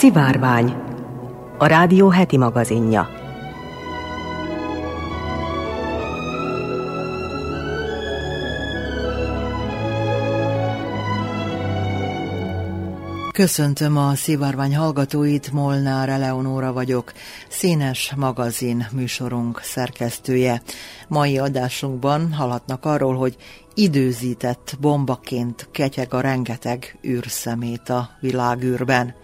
Szivárvány, 0.00 0.74
a 1.58 1.66
rádió 1.66 2.08
heti 2.08 2.36
magazinja. 2.36 3.08
Köszöntöm 13.32 13.96
a 13.96 14.14
szivárvány 14.14 14.76
hallgatóit, 14.76 15.52
Molnár 15.52 16.08
Eleonóra 16.08 16.72
vagyok, 16.72 17.12
színes 17.48 18.12
magazin 18.16 18.86
műsorunk 18.92 19.60
szerkesztője. 19.62 20.62
Mai 21.08 21.38
adásunkban 21.38 22.32
hallhatnak 22.32 22.84
arról, 22.84 23.16
hogy 23.16 23.36
időzített 23.74 24.76
bombaként 24.80 25.68
ketyeg 25.72 26.14
a 26.14 26.20
rengeteg 26.20 26.98
űrszemét 27.06 27.88
a 27.88 28.10
világűrben. 28.20 29.14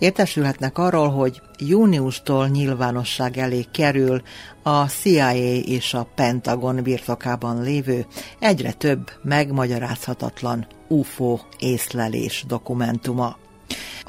Értesülhetnek 0.00 0.78
arról, 0.78 1.08
hogy 1.08 1.42
júniustól 1.58 2.48
nyilvánosság 2.48 3.38
elé 3.38 3.66
kerül 3.72 4.22
a 4.62 4.86
CIA 4.86 5.34
és 5.60 5.94
a 5.94 6.06
Pentagon 6.14 6.82
birtokában 6.82 7.62
lévő 7.62 8.06
egyre 8.38 8.72
több 8.72 9.10
megmagyarázhatatlan 9.22 10.66
UFO 10.88 11.38
észlelés 11.58 12.44
dokumentuma. 12.48 13.36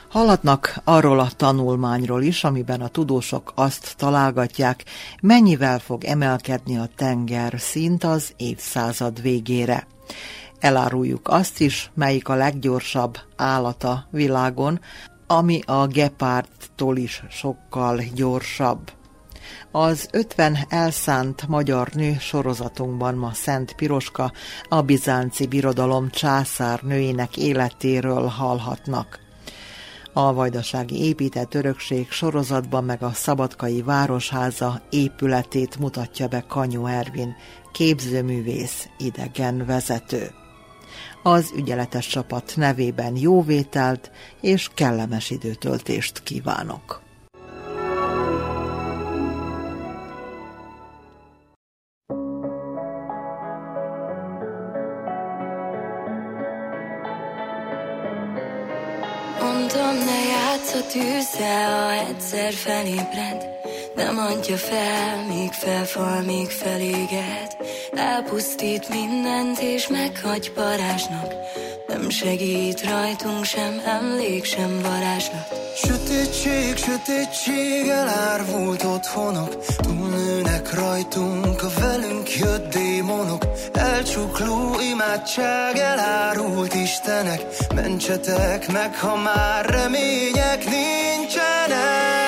Hallatnak 0.10 0.82
arról 0.84 1.20
a 1.20 1.32
tanulmányról 1.36 2.24
is, 2.24 2.44
amiben 2.44 2.82
a 2.82 2.88
tudósok 2.88 3.52
azt 3.56 3.94
találgatják, 3.98 4.84
mennyivel 5.22 5.80
fog 5.80 6.04
emelkedni 6.04 6.78
a 6.78 6.90
tenger 6.96 7.54
szint 7.58 8.04
az 8.04 8.34
évszázad 8.38 9.22
végére. 9.22 9.88
Eláruljuk 10.60 11.28
azt 11.28 11.60
is, 11.60 11.92
melyik 11.94 12.28
a 12.30 12.36
leggyorsabb 12.36 13.18
állata 13.36 14.08
világon, 14.12 14.80
ami 15.32 15.62
a 15.66 15.88
gepárdtól 15.88 16.98
is 16.98 17.24
sokkal 17.30 18.04
gyorsabb. 18.14 18.92
Az 19.72 20.08
50 20.12 20.58
elszánt 20.70 21.48
magyar 21.48 21.90
nő 21.94 22.16
sorozatunkban 22.20 23.16
ma 23.16 23.34
Szent 23.34 23.76
Piroska, 23.76 24.32
a 24.70 24.82
bizánci 24.82 25.48
birodalom 25.48 26.10
császár 26.10 26.82
nőinek 26.82 27.38
életéről 27.38 28.26
hallhatnak. 28.28 29.20
A 30.14 30.34
vajdasági 30.34 31.04
épített 31.04 31.54
örökség 31.54 32.10
sorozatban 32.10 32.84
meg 32.84 33.04
a 33.04 33.12
Szabadkai 33.14 33.82
Városháza 33.82 34.82
épületét 34.90 35.80
mutatja 35.80 36.28
be 36.28 36.44
Kanyó 36.48 36.86
Ervin, 36.86 37.36
képzőművész, 37.72 38.90
idegen 38.98 39.66
vezető. 39.66 40.41
Az 41.24 41.52
ügyeletes 41.56 42.08
csapat 42.08 42.54
nevében 42.56 43.18
jóvételt 43.18 44.12
és 44.42 44.70
kellemes 44.74 45.30
időtöltést 45.30 46.24
kívánok! 46.24 47.02
Mondom, 59.40 59.96
ne 60.06 60.24
játsz 60.30 60.74
a 60.74 60.86
tűzzel, 60.92 61.84
ha 61.84 61.92
egyszer 61.92 62.54
felébred 62.54 63.46
Nem 63.96 64.18
adja 64.18 64.58
fel, 64.58 65.26
míg 65.26 65.52
felfal, 65.52 66.22
míg 66.22 66.50
feléged 66.50 67.61
Elpusztít 67.96 68.90
mindent 68.90 69.60
és 69.60 69.88
meghagy 69.88 70.52
parázsnak 70.52 71.34
Nem 71.88 72.10
segít 72.10 72.84
rajtunk 72.90 73.44
sem 73.44 73.82
emlék, 73.86 74.44
sem 74.44 74.82
varázslat. 74.82 75.60
Sötétség, 75.76 76.78
sötétség, 76.78 77.88
elárvult 77.88 78.84
otthonok. 78.84 79.66
Túlnőnek 79.76 80.74
rajtunk 80.74 81.64
a 81.64 81.70
velünk 81.80 82.36
jött 82.36 82.74
démonok. 82.74 83.46
Elcsukló 83.74 84.80
imádság, 84.92 85.78
elárult 85.78 86.74
istenek. 86.74 87.46
Mentsetek 87.76 88.72
meg, 88.72 88.96
ha 88.96 89.16
már 89.16 89.66
remények 89.66 90.64
nincsenek 90.64 92.21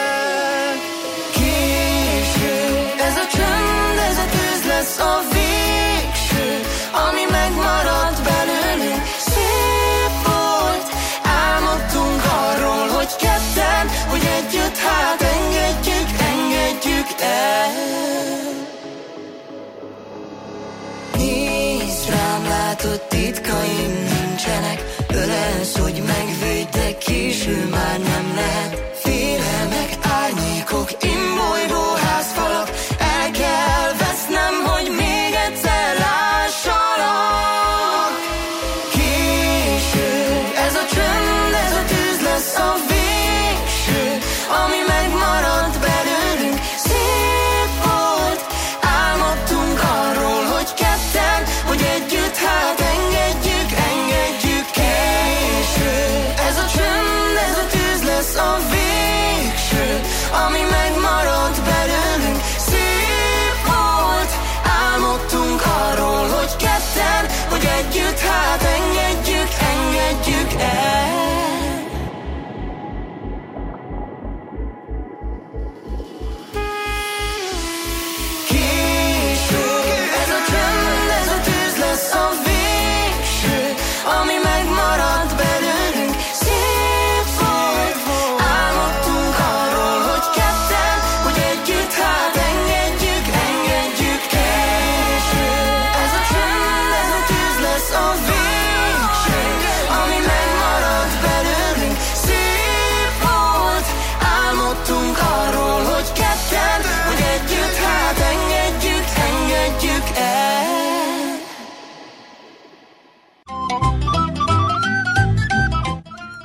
lesz 4.83 4.99
a 4.99 5.21
végső 5.31 6.61
Ami 7.07 7.23
megmarad 7.31 8.15
belőlünk. 8.23 9.03
Szép 9.17 10.13
volt, 10.25 10.87
álmodtunk 11.23 12.21
arról, 12.25 12.87
hogy 12.87 13.15
ketten 13.15 13.87
Hogy 14.09 14.25
együtt 14.37 14.77
hát 14.77 15.21
engedjük, 15.21 16.09
engedjük 16.31 17.09
el. 17.19 17.71
Nézd 21.17 22.09
rám, 22.09 22.43
látod 22.47 23.01
titkaim 23.01 23.93
nincsenek 24.13 24.79
Ölelsz, 25.13 25.77
hogy 25.77 26.03
megvédj, 26.05 26.42
Ami 60.45 60.59
megmaradt 60.59 60.82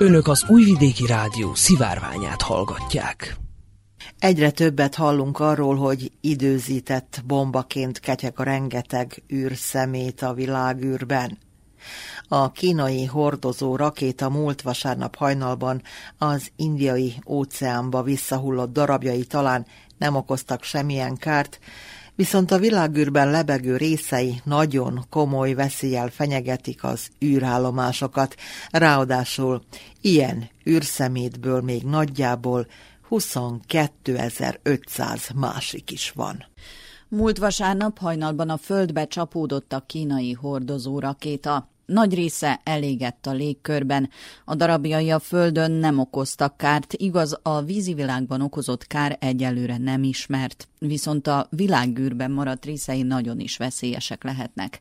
Önök 0.01 0.27
az 0.27 0.45
Újvidéki 0.47 1.05
Rádió 1.05 1.55
szivárványát 1.55 2.41
hallgatják. 2.41 3.35
Egyre 4.19 4.51
többet 4.51 4.95
hallunk 4.95 5.39
arról, 5.39 5.75
hogy 5.75 6.11
időzített 6.21 7.21
bombaként 7.25 7.99
ketyeg 7.99 8.33
a 8.35 8.43
rengeteg 8.43 9.23
űrszemét 9.33 10.21
a 10.21 10.33
világűrben. 10.33 11.37
A 12.27 12.51
kínai 12.51 13.05
hordozó 13.05 13.75
rakéta 13.75 14.29
múlt 14.29 14.61
vasárnap 14.61 15.15
hajnalban 15.15 15.81
az 16.17 16.51
indiai 16.55 17.13
óceánba 17.27 18.03
visszahullott 18.03 18.73
darabjai 18.73 19.23
talán 19.23 19.65
nem 19.97 20.15
okoztak 20.15 20.63
semmilyen 20.63 21.17
kárt, 21.17 21.59
viszont 22.19 22.51
a 22.51 22.57
világűrben 22.57 23.31
lebegő 23.31 23.77
részei 23.77 24.41
nagyon 24.43 25.05
komoly 25.09 25.53
veszélyel 25.53 26.09
fenyegetik 26.09 26.83
az 26.83 27.09
űrállomásokat, 27.25 28.35
ráadásul 28.71 29.61
ilyen 30.01 30.49
űrszemétből 30.69 31.61
még 31.61 31.83
nagyjából 31.83 32.67
22.500 33.09 35.35
másik 35.35 35.91
is 35.91 36.11
van. 36.11 36.45
Múlt 37.07 37.37
vasárnap 37.37 37.97
hajnalban 37.97 38.49
a 38.49 38.57
földbe 38.57 39.07
csapódott 39.07 39.73
a 39.73 39.83
kínai 39.87 40.33
hordozó 40.33 40.99
rakéta. 40.99 41.69
Nagy 41.89 42.13
része 42.13 42.61
elégett 42.63 43.25
a 43.25 43.31
légkörben. 43.31 44.09
A 44.45 44.55
darabjai 44.55 45.09
a 45.09 45.19
földön 45.19 45.71
nem 45.71 45.99
okoztak 45.99 46.57
kárt, 46.57 46.93
igaz, 46.93 47.39
a 47.41 47.61
vízivilágban 47.61 48.41
okozott 48.41 48.87
kár 48.87 49.17
egyelőre 49.19 49.77
nem 49.77 50.03
ismert, 50.03 50.67
viszont 50.79 51.27
a 51.27 51.47
világgűrben 51.49 52.31
maradt 52.31 52.65
részei 52.65 53.01
nagyon 53.01 53.39
is 53.39 53.57
veszélyesek 53.57 54.23
lehetnek. 54.23 54.79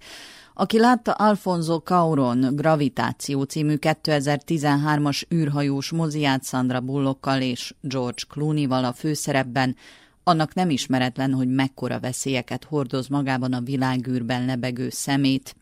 Aki 0.55 0.78
látta 0.78 1.12
Alfonso 1.12 1.78
Cauron 1.78 2.56
Gravitáció 2.56 3.43
című 3.43 3.75
2013-as 3.81 5.22
űrhajós 5.34 5.90
moziát 5.90 6.44
Sandra 6.44 6.81
Bullockkal 6.81 7.40
és 7.40 7.75
George 7.81 8.22
Clooney-val 8.28 8.84
a 8.84 8.93
főszerepben, 8.93 9.76
annak 10.25 10.55
nem 10.55 10.70
ismeretlen, 10.70 11.32
hogy 11.32 11.49
mekkora 11.49 12.00
veszélyeket 12.00 12.64
hordoz 12.64 13.08
magában 13.08 13.52
a 13.52 13.60
világűrben 13.60 14.44
lebegő 14.44 14.90
szemét 14.90 15.55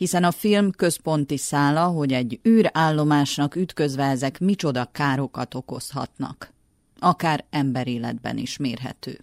hiszen 0.00 0.24
a 0.24 0.30
film 0.30 0.70
központi 0.70 1.36
szála, 1.36 1.84
hogy 1.84 2.12
egy 2.12 2.40
űrállomásnak 2.48 3.56
ütközve 3.56 4.04
ezek 4.04 4.38
micsoda 4.38 4.88
károkat 4.92 5.54
okozhatnak. 5.54 6.52
Akár 6.98 7.44
emberéletben 7.50 8.36
is 8.36 8.56
mérhető. 8.56 9.20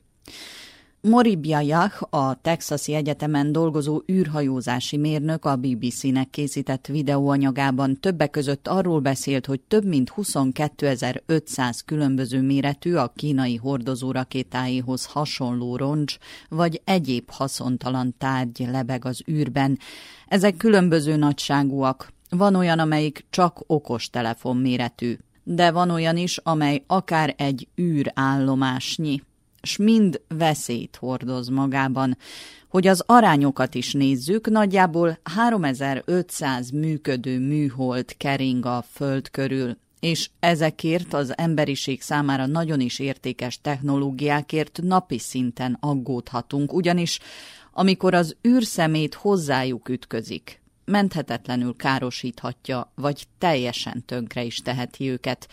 Moribia 1.08 1.60
Yach, 1.60 2.04
a 2.10 2.42
Texasi 2.42 2.94
Egyetemen 2.94 3.52
dolgozó 3.52 4.02
űrhajózási 4.12 4.98
mérnök 4.98 5.46
a 5.46 5.56
BBC-nek 5.56 6.30
készített 6.30 6.88
videóanyagában 6.88 8.00
többek 8.00 8.30
között 8.30 8.68
arról 8.68 9.00
beszélt, 9.00 9.46
hogy 9.46 9.60
több 9.60 9.86
mint 9.86 10.14
22.500 10.16 11.80
különböző 11.86 12.42
méretű 12.42 12.96
a 12.96 13.12
kínai 13.16 13.56
hordozó 13.56 14.12
rakétáihoz 14.12 15.06
hasonló 15.06 15.76
roncs 15.76 16.18
vagy 16.50 16.82
egyéb 16.84 17.30
haszontalan 17.30 18.16
tárgy 18.18 18.68
lebeg 18.72 19.06
az 19.06 19.22
űrben. 19.32 19.80
Ezek 20.28 20.58
különböző 20.58 21.16
nagyságúak. 21.16 22.14
Van 22.30 22.56
olyan, 22.56 22.80
amelyik 22.80 23.26
csak 23.30 23.64
okos 23.68 24.10
telefon 24.10 24.58
méretű, 24.58 25.18
de 25.44 25.72
van 25.72 25.90
olyan 25.90 26.18
is, 26.18 26.38
amely 26.38 26.84
akár 26.88 27.34
egy 27.38 27.68
űrállomásnyi 27.82 29.22
s 29.68 29.78
mind 29.78 30.22
veszélyt 30.28 30.96
hordoz 30.96 31.48
magában. 31.48 32.18
Hogy 32.68 32.88
az 32.88 33.04
arányokat 33.06 33.76
is 33.76 33.94
nézzük, 33.94 34.50
nagyjából 34.50 35.20
3500 35.24 36.70
működő 36.70 37.40
műhold 37.40 38.18
kering 38.18 38.66
a 38.66 38.84
Föld 38.92 39.30
körül, 39.30 39.78
és 40.00 40.30
ezekért 40.40 41.14
az 41.14 41.38
emberiség 41.38 42.02
számára 42.02 42.46
nagyon 42.46 42.80
is 42.80 43.00
értékes 43.00 43.62
technológiákért 43.62 44.80
napi 44.84 45.18
szinten 45.18 45.78
aggódhatunk, 45.80 46.74
ugyanis 46.74 47.20
amikor 47.74 48.14
az 48.14 48.36
űrszemét 48.48 49.14
hozzájuk 49.14 49.90
ütközik, 49.90 50.62
menthetetlenül 50.86 51.76
károsíthatja, 51.76 52.92
vagy 52.96 53.28
teljesen 53.38 54.06
tönkre 54.06 54.44
is 54.44 54.58
teheti 54.58 55.10
őket. 55.10 55.48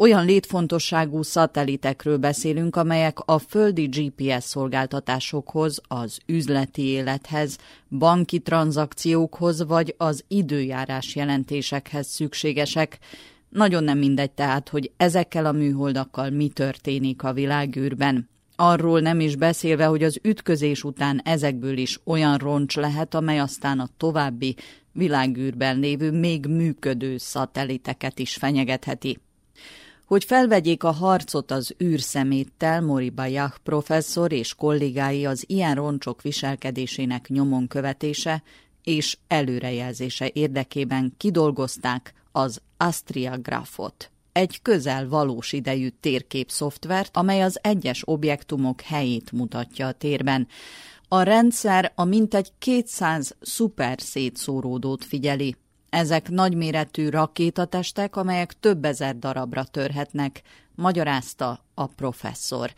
Olyan 0.00 0.24
létfontosságú 0.24 1.22
szatelitekről 1.22 2.16
beszélünk, 2.16 2.76
amelyek 2.76 3.18
a 3.18 3.38
földi 3.38 3.84
GPS 3.84 4.44
szolgáltatásokhoz, 4.44 5.80
az 5.88 6.18
üzleti 6.26 6.82
élethez, 6.82 7.58
banki 7.98 8.38
tranzakciókhoz 8.38 9.66
vagy 9.66 9.94
az 9.98 10.24
időjárás 10.28 11.14
jelentésekhez 11.14 12.06
szükségesek. 12.06 12.98
Nagyon 13.48 13.84
nem 13.84 13.98
mindegy 13.98 14.30
tehát, 14.30 14.68
hogy 14.68 14.92
ezekkel 14.96 15.46
a 15.46 15.52
műholdakkal 15.52 16.30
mi 16.30 16.48
történik 16.48 17.22
a 17.22 17.32
világűrben. 17.32 18.28
Arról 18.56 19.00
nem 19.00 19.20
is 19.20 19.36
beszélve, 19.36 19.84
hogy 19.84 20.02
az 20.02 20.18
ütközés 20.22 20.84
után 20.84 21.20
ezekből 21.24 21.76
is 21.76 22.00
olyan 22.04 22.36
roncs 22.36 22.76
lehet, 22.76 23.14
amely 23.14 23.38
aztán 23.38 23.78
a 23.78 23.88
további 23.96 24.56
világűrben 24.92 25.78
lévő 25.78 26.10
még 26.10 26.46
működő 26.46 27.16
szatelliteket 27.16 28.18
is 28.18 28.34
fenyegetheti. 28.34 29.18
Hogy 30.10 30.24
felvegyék 30.24 30.84
a 30.84 30.90
harcot 30.90 31.50
az 31.50 31.74
űrszeméttel, 31.82 32.80
Moriba 32.80 33.24
Yach 33.24 33.58
professzor 33.58 34.32
és 34.32 34.54
kollégái 34.54 35.26
az 35.26 35.44
ilyen 35.46 35.74
roncsok 35.74 36.22
viselkedésének 36.22 37.28
nyomon 37.28 37.66
követése 37.66 38.42
és 38.82 39.16
előrejelzése 39.28 40.30
érdekében 40.32 41.14
kidolgozták 41.16 42.14
az 42.32 42.60
Astria 42.76 43.38
Grafot, 43.38 44.10
egy 44.32 44.62
közel 44.62 45.08
valós 45.08 45.52
idejű 45.52 45.88
térkép 46.00 46.50
szoftvert, 46.50 47.16
amely 47.16 47.42
az 47.42 47.58
egyes 47.62 48.02
objektumok 48.04 48.80
helyét 48.80 49.32
mutatja 49.32 49.86
a 49.86 49.92
térben. 49.92 50.48
A 51.08 51.22
rendszer 51.22 51.92
a 51.94 52.04
mintegy 52.04 52.52
200 52.58 53.36
szuper 53.40 54.00
szétszóródót 54.00 55.04
figyeli, 55.04 55.56
ezek 55.90 56.28
nagyméretű 56.28 57.08
rakétatestek, 57.08 58.16
amelyek 58.16 58.60
több 58.60 58.84
ezer 58.84 59.18
darabra 59.18 59.64
törhetnek, 59.64 60.42
magyarázta 60.74 61.64
a 61.74 61.86
professzor. 61.86 62.72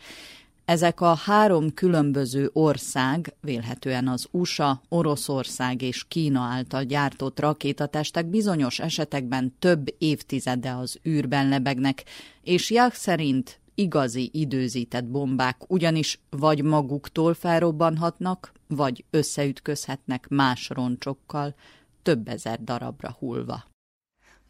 Ezek 0.65 1.01
a 1.01 1.15
három 1.15 1.73
különböző 1.73 2.49
ország, 2.53 3.33
vélhetően 3.41 4.07
az 4.07 4.27
USA, 4.31 4.81
Oroszország 4.89 5.81
és 5.81 6.05
Kína 6.07 6.41
által 6.41 6.83
gyártott 6.83 7.39
rakétatestek 7.39 8.25
bizonyos 8.25 8.79
esetekben 8.79 9.55
több 9.59 9.95
évtizede 9.97 10.71
az 10.71 10.99
űrben 11.07 11.49
lebegnek, 11.49 12.03
és 12.41 12.71
Jach 12.71 12.95
szerint 12.95 13.59
igazi 13.75 14.29
időzített 14.33 15.05
bombák 15.05 15.71
ugyanis 15.71 16.19
vagy 16.29 16.63
maguktól 16.63 17.33
felrobbanhatnak, 17.33 18.51
vagy 18.67 19.05
összeütközhetnek 19.09 20.27
más 20.29 20.69
roncsokkal, 20.69 21.55
több 22.03 22.27
ezer 22.29 22.57
darabra 22.59 23.15
hullva. 23.19 23.63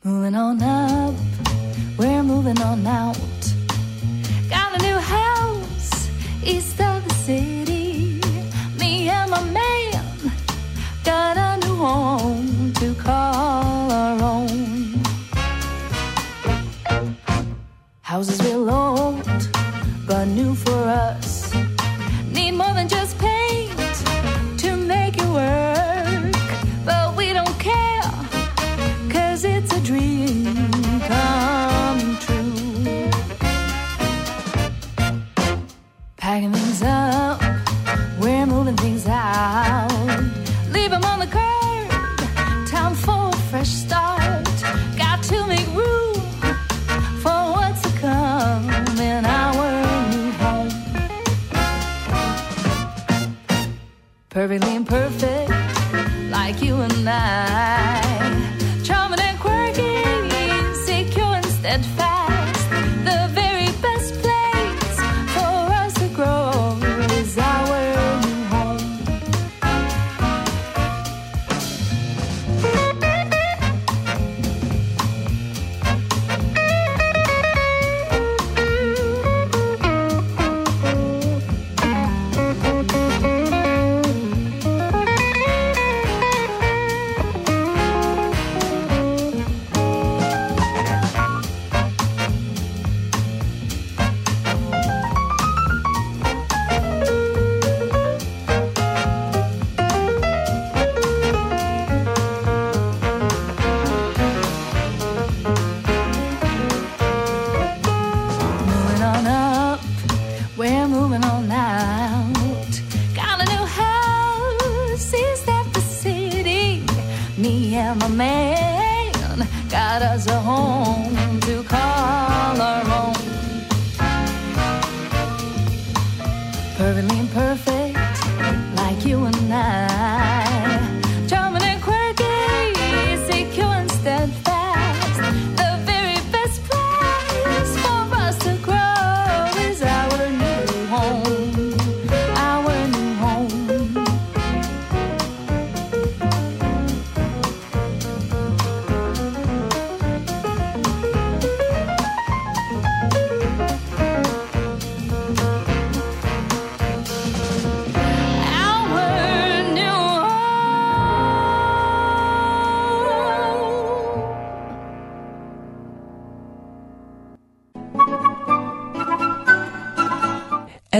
Moving 0.03 0.35
on 0.35 0.61
up, 0.61 1.15
we're 1.97 2.23
moving 2.23 2.61
on 2.61 2.85
out. 2.87 3.43
Got 4.49 4.73
a 4.77 4.79
new 4.87 4.99
house 4.99 6.09
east 6.43 6.79
of 6.81 7.03
the 7.07 7.13
city. 7.13 8.19
Me 8.79 9.09
and 9.09 9.29
my 9.31 9.43
man 9.59 10.31
got 11.03 11.37
a 11.37 11.57
new 11.65 11.75
home 11.75 12.73
to 12.73 12.93
call 12.95 13.91
our 13.91 14.21
own. 14.21 15.03
Houses 18.01 18.41
real 18.41 18.69
old, 18.69 19.23
but 20.07 20.25
new 20.25 20.55
for 20.55 20.81
us. 20.89 21.32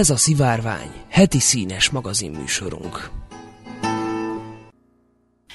Ez 0.04 0.10
a 0.10 0.16
Szivárvány, 0.16 0.90
heti 1.08 1.38
színes 1.38 1.90
magazinműsorunk. 1.90 3.10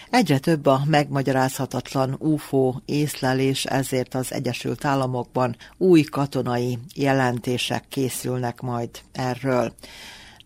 Egyre 0.09 0.39
több 0.39 0.65
a 0.65 0.81
megmagyarázhatatlan 0.85 2.15
UFO 2.19 2.73
észlelés, 2.85 3.65
ezért 3.65 4.15
az 4.15 4.33
Egyesült 4.33 4.85
Államokban 4.85 5.55
új 5.77 6.01
katonai 6.01 6.77
jelentések 6.95 7.83
készülnek 7.89 8.61
majd 8.61 8.89
erről. 9.11 9.73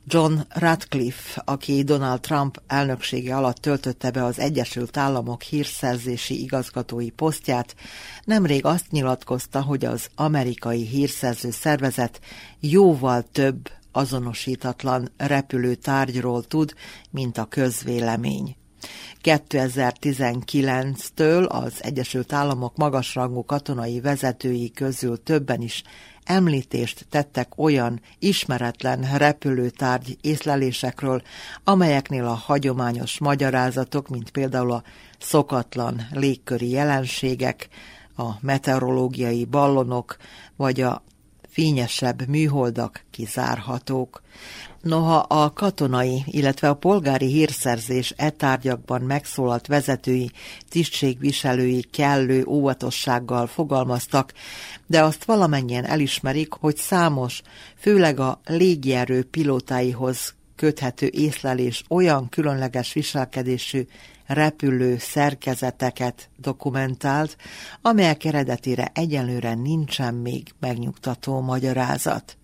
John 0.08 0.34
Radcliffe, 0.50 1.42
aki 1.46 1.84
Donald 1.84 2.20
Trump 2.20 2.62
elnöksége 2.68 3.36
alatt 3.36 3.58
töltötte 3.58 4.12
be 4.12 4.24
az 4.24 4.40
Egyesült 4.40 4.98
Államok 4.98 5.42
hírszerzési 5.42 6.42
igazgatói 6.42 7.10
posztját, 7.10 7.76
nemrég 8.24 8.66
azt 8.66 8.92
nyilatkozta, 8.92 9.62
hogy 9.62 9.86
az 9.86 10.08
amerikai 10.16 10.86
hírszerző 10.86 11.52
szervezet 11.52 12.20
jóval 12.60 13.24
több 13.32 13.70
azonosítatlan 13.94 15.12
repülőtárgyról 15.18 16.44
tud, 16.44 16.74
mint 17.12 17.38
a 17.38 17.46
közvélemény. 17.46 18.56
2019-től 19.24 21.50
az 21.50 21.84
Egyesült 21.84 22.34
Államok 22.34 22.78
magasrangú 22.78 23.46
katonai 23.46 24.02
vezetői 24.02 24.72
közül 24.72 25.24
többen 25.24 25.62
is 25.62 25.84
említést 26.24 27.06
tettek 27.10 27.58
olyan 27.58 28.02
ismeretlen 28.20 29.18
repülőtárgy 29.18 30.18
észlelésekről, 30.22 31.22
amelyeknél 31.64 32.26
a 32.26 32.34
hagyományos 32.34 33.20
magyarázatok, 33.20 34.08
mint 34.08 34.32
például 34.32 34.72
a 34.72 34.84
szokatlan 35.20 36.08
légköri 36.12 36.70
jelenségek, 36.70 37.68
a 38.18 38.30
meteorológiai 38.40 39.46
ballonok 39.46 40.18
vagy 40.56 40.82
a 40.82 41.04
fényesebb 41.54 42.28
műholdak 42.28 43.06
kizárhatók. 43.12 44.22
Noha 44.82 45.18
a 45.18 45.54
katonai, 45.54 46.24
illetve 46.26 46.70
a 46.70 46.74
polgári 46.74 47.26
hírszerzés 47.26 48.14
e 48.18 48.30
tárgyakban 48.30 49.02
megszólalt 49.02 49.68
vezetői, 49.68 50.32
tisztségviselői 50.70 51.82
kellő 51.82 52.44
óvatossággal 52.46 53.48
fogalmaztak, 53.48 54.34
de 54.88 55.04
azt 55.04 55.24
valamennyien 55.24 55.86
elismerik, 55.86 56.54
hogy 56.54 56.78
számos, 56.78 57.42
főleg 57.78 58.20
a 58.20 58.42
légierő 58.46 59.24
pilótáihoz 59.24 60.36
köthető 60.56 61.10
észlelés 61.12 61.84
olyan 61.90 62.30
különleges 62.30 62.94
viselkedésű 62.94 63.86
repülő 64.34 64.98
szerkezeteket 64.98 66.30
dokumentált, 66.38 67.38
amelyek 67.82 68.26
eredetére 68.26 68.92
egyelőre 68.94 69.54
nincsen 69.54 70.14
még 70.14 70.54
megnyugtató 70.60 71.42
magyarázat. 71.42 72.38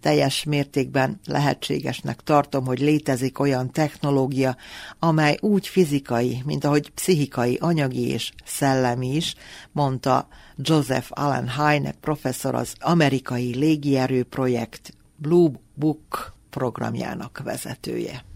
Teljes 0.00 0.44
mértékben 0.44 1.20
lehetségesnek 1.26 2.20
tartom, 2.20 2.64
hogy 2.64 2.78
létezik 2.78 3.38
olyan 3.38 3.70
technológia, 3.70 4.56
amely 4.98 5.36
úgy 5.40 5.68
fizikai, 5.68 6.42
mint 6.44 6.64
ahogy 6.64 6.90
pszichikai, 6.90 7.58
anyagi 7.60 8.08
és 8.08 8.32
szellemi 8.44 9.14
is, 9.14 9.34
mondta 9.72 10.28
Joseph 10.56 11.08
Allen 11.10 11.50
Hynek 11.50 11.96
professzor 12.00 12.54
az 12.54 12.74
amerikai 12.80 13.54
légierő 13.54 14.22
projekt 14.22 14.94
Blue 15.16 15.50
Book 15.74 16.34
programjának 16.50 17.40
vezetője. 17.44 18.33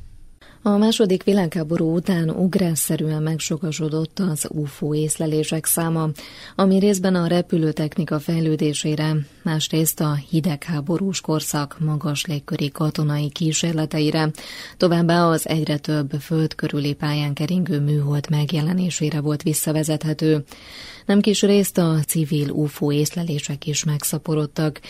A 0.68 0.76
második 0.76 1.22
világháború 1.22 1.94
után 1.94 2.30
ugrásszerűen 2.30 3.22
megsokasodott 3.22 4.18
az 4.18 4.48
UFO 4.50 4.94
észlelések 4.94 5.64
száma, 5.64 6.08
ami 6.54 6.78
részben 6.78 7.14
a 7.14 7.26
repülőtechnika 7.26 8.18
fejlődésére, 8.18 9.16
másrészt 9.42 10.00
a 10.00 10.14
hidegháborús 10.30 11.20
korszak 11.20 11.76
magas 11.80 12.26
légköri 12.26 12.70
katonai 12.70 13.30
kísérleteire, 13.30 14.30
továbbá 14.76 15.28
az 15.28 15.48
egyre 15.48 15.78
több 15.78 16.10
föld 16.20 16.54
pályán 16.98 17.34
keringő 17.34 17.80
műhold 17.80 18.26
megjelenésére 18.30 19.20
volt 19.20 19.42
visszavezethető. 19.42 20.44
Nem 21.08 21.20
kis 21.20 21.42
részt 21.42 21.78
a 21.78 21.98
civil 22.06 22.50
UFO 22.50 22.92
észlelések 22.92 23.66
is 23.66 23.84
megszaporodtak. 23.84 24.80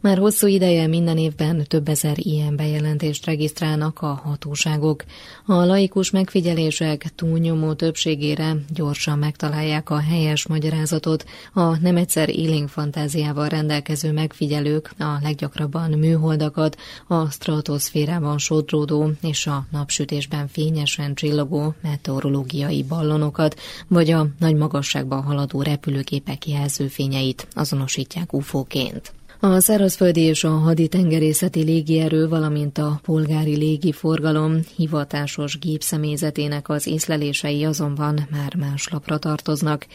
Már 0.00 0.18
hosszú 0.18 0.46
ideje 0.46 0.86
minden 0.86 1.18
évben 1.18 1.64
több 1.68 1.88
ezer 1.88 2.14
ilyen 2.18 2.56
bejelentést 2.56 3.26
regisztrálnak 3.26 4.00
a 4.00 4.20
hatóságok. 4.24 5.04
A 5.46 5.64
laikus 5.64 6.10
megfigyelések 6.10 7.12
túlnyomó 7.14 7.72
többségére 7.72 8.56
gyorsan 8.68 9.18
megtalálják 9.18 9.90
a 9.90 10.00
helyes 10.00 10.46
magyarázatot. 10.46 11.24
A 11.52 11.78
nem 11.78 11.96
egyszer 11.96 12.28
élénk 12.28 12.68
fantáziával 12.68 13.48
rendelkező 13.48 14.12
megfigyelők 14.12 14.90
a 14.98 15.18
leggyakrabban 15.22 15.90
műholdakat, 15.90 16.76
a 17.08 17.30
stratoszférában 17.30 18.38
sodródó 18.38 19.10
és 19.22 19.46
a 19.46 19.66
napsütésben 19.70 20.48
fényesen 20.48 21.14
csillogó 21.14 21.74
meteorológiai 21.82 22.82
ballonokat, 22.82 23.60
vagy 23.88 24.10
a 24.10 24.26
nagy 24.38 24.54
magasságban 24.54 25.22
haladó 25.22 25.62
repülőgépek 25.62 26.46
jelzőfényeit 26.46 27.46
azonosítják 27.54 28.32
UFO-ként. 28.32 29.12
A 29.44 29.60
szárazföldi 29.60 30.20
és 30.20 30.44
a 30.44 30.50
haditengerészeti 30.50 31.62
légierő, 31.62 32.28
valamint 32.28 32.78
a 32.78 33.00
polgári 33.02 33.56
légiforgalom 33.56 34.60
hivatásos 34.76 35.58
gépszemélyzetének 35.58 36.68
az 36.68 36.86
észlelései 36.86 37.64
azonban 37.64 38.26
már 38.30 38.54
más 38.54 38.88
lapra 38.88 39.18
tartoznak. 39.18 39.86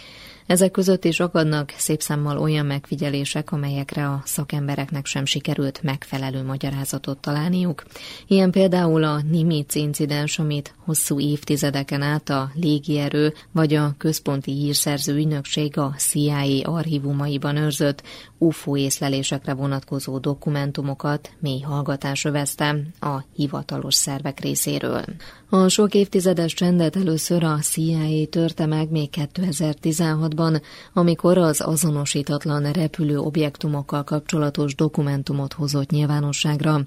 Ezek 0.50 0.72
között 0.72 1.06
is 1.06 1.20
akadnak 1.20 1.74
szép 1.78 2.02
számmal 2.02 2.38
olyan 2.38 2.66
megfigyelések, 2.66 3.52
amelyekre 3.52 4.08
a 4.08 4.22
szakembereknek 4.26 5.06
sem 5.06 5.26
sikerült 5.26 5.82
megfelelő 5.84 6.44
magyarázatot 6.44 7.18
találniuk. 7.18 7.84
Ilyen 8.28 8.52
például 8.52 9.04
a 9.04 9.22
Nimitz 9.22 9.76
incidens, 9.76 10.40
amit 10.40 10.74
hosszú 10.86 11.20
évtizedeken 11.20 12.02
át 12.02 12.30
a 12.30 12.52
légierő 12.54 13.34
vagy 13.52 13.74
a 13.74 13.96
központi 13.98 14.52
hírszerző 14.52 15.16
ügynökség 15.16 15.78
a 15.78 15.94
CIA 15.98 16.62
archívumaiban 16.64 17.56
őrzött 17.56 18.04
UFO 18.38 18.78
észlelésekre 18.78 19.54
vonatkozó 19.54 20.18
dokumentumokat 20.18 21.32
mély 21.40 21.60
hallgatás 21.60 22.26
övezte 22.26 22.76
a 23.00 23.24
hivatalos 23.36 23.96
szervek 23.96 24.40
részéről. 24.40 25.04
A 25.50 25.68
sok 25.68 25.94
évtizedes 25.94 26.54
csendet 26.54 26.96
először 26.96 27.44
a 27.44 27.58
CIA 27.62 28.28
törte 28.30 28.66
meg 28.66 28.90
még 28.90 29.10
2016-ban, 30.40 30.62
amikor 30.94 31.38
az 31.38 31.62
azonosítatlan 31.62 32.72
repülő 32.72 33.18
objektumokkal 33.18 34.04
kapcsolatos 34.04 34.76
dokumentumot 34.76 35.54
hozott 35.54 35.90
nyilvánosságra. 35.90 36.82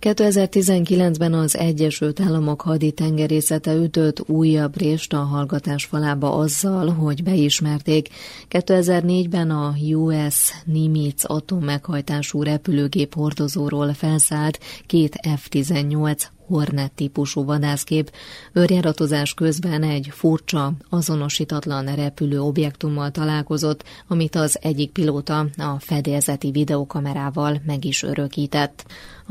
2019-ben 0.00 1.32
az 1.32 1.56
Egyesült 1.56 2.20
Államok 2.20 2.60
haditengerészete 2.60 3.74
ütött 3.74 4.28
újabb 4.28 4.76
rést 4.78 5.12
a 5.12 5.18
hallgatás 5.18 5.84
falába 5.84 6.34
azzal, 6.34 6.88
hogy 6.88 7.22
beismerték. 7.22 8.08
2004-ben 8.50 9.50
a 9.50 9.74
US 9.94 10.52
Nimitz 10.64 11.24
atommeghajtású 11.24 12.42
repülőgép 12.42 13.14
hordozóról 13.14 13.92
felszállt 13.92 14.58
két 14.86 15.16
F-18 15.22 16.22
Hornet 16.52 16.92
típusú 16.92 17.44
vadászkép 17.44 18.12
őrjáratozás 18.52 19.34
közben 19.34 19.82
egy 19.82 20.08
furcsa, 20.10 20.72
azonosítatlan 20.88 21.94
repülő 21.94 22.40
objektummal 22.40 23.10
találkozott, 23.10 23.84
amit 24.08 24.34
az 24.34 24.58
egyik 24.60 24.90
pilóta 24.90 25.38
a 25.56 25.78
fedélzeti 25.78 26.50
videokamerával 26.50 27.60
meg 27.66 27.84
is 27.84 28.02
örökített. 28.02 28.84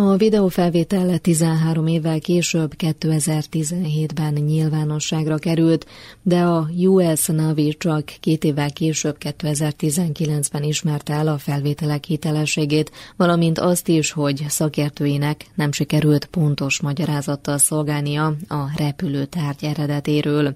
A 0.03 0.15
videófelvétel 0.15 1.17
13 1.17 1.87
évvel 1.87 2.19
később 2.19 2.73
2017-ben 2.77 4.33
nyilvánosságra 4.33 5.37
került, 5.37 5.85
de 6.21 6.41
a 6.41 6.69
US 6.75 7.25
Navy 7.25 7.75
csak 7.77 8.03
két 8.19 8.43
évvel 8.43 8.71
később 8.71 9.17
2019-ben 9.19 10.63
ismerte 10.63 11.13
el 11.13 11.27
a 11.27 11.37
felvételek 11.37 12.03
hitelességét, 12.03 12.91
valamint 13.15 13.59
azt 13.59 13.87
is, 13.87 14.11
hogy 14.11 14.45
szakértőinek 14.47 15.45
nem 15.55 15.71
sikerült 15.71 16.25
pontos 16.25 16.81
magyarázattal 16.81 17.57
szolgálnia 17.57 18.25
a 18.47 18.63
repülőtárgy 18.75 19.63
eredetéről. 19.63 20.55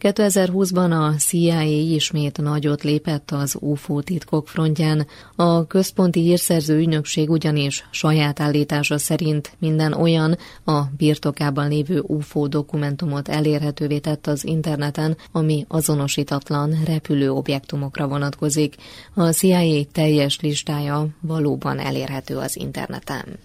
2020-ban 0.00 0.90
a 0.90 1.18
CIA 1.18 1.62
ismét 1.62 2.38
nagyot 2.38 2.82
lépett 2.82 3.30
az 3.30 3.56
UFO 3.60 4.00
titkok 4.00 4.48
frontján. 4.48 5.06
A 5.36 5.66
központi 5.66 6.20
hírszerző 6.20 6.78
ügynökség 6.78 7.30
ugyanis 7.30 7.88
saját 7.90 8.40
állítása 8.66 8.98
szerint 8.98 9.52
minden 9.58 9.92
olyan 9.92 10.38
a 10.64 10.82
birtokában 10.96 11.68
lévő 11.68 12.00
UFO 12.00 12.46
dokumentumot 12.46 13.28
elérhetővé 13.28 13.98
tett 13.98 14.26
az 14.26 14.44
interneten, 14.44 15.16
ami 15.32 15.64
azonosítatlan 15.68 16.82
repülő 16.84 17.30
objektumokra 17.30 18.08
vonatkozik. 18.08 18.74
A 19.14 19.32
CIA 19.32 19.84
teljes 19.92 20.40
listája 20.40 21.06
valóban 21.20 21.78
elérhető 21.78 22.36
az 22.36 22.56
interneten. 22.56 23.38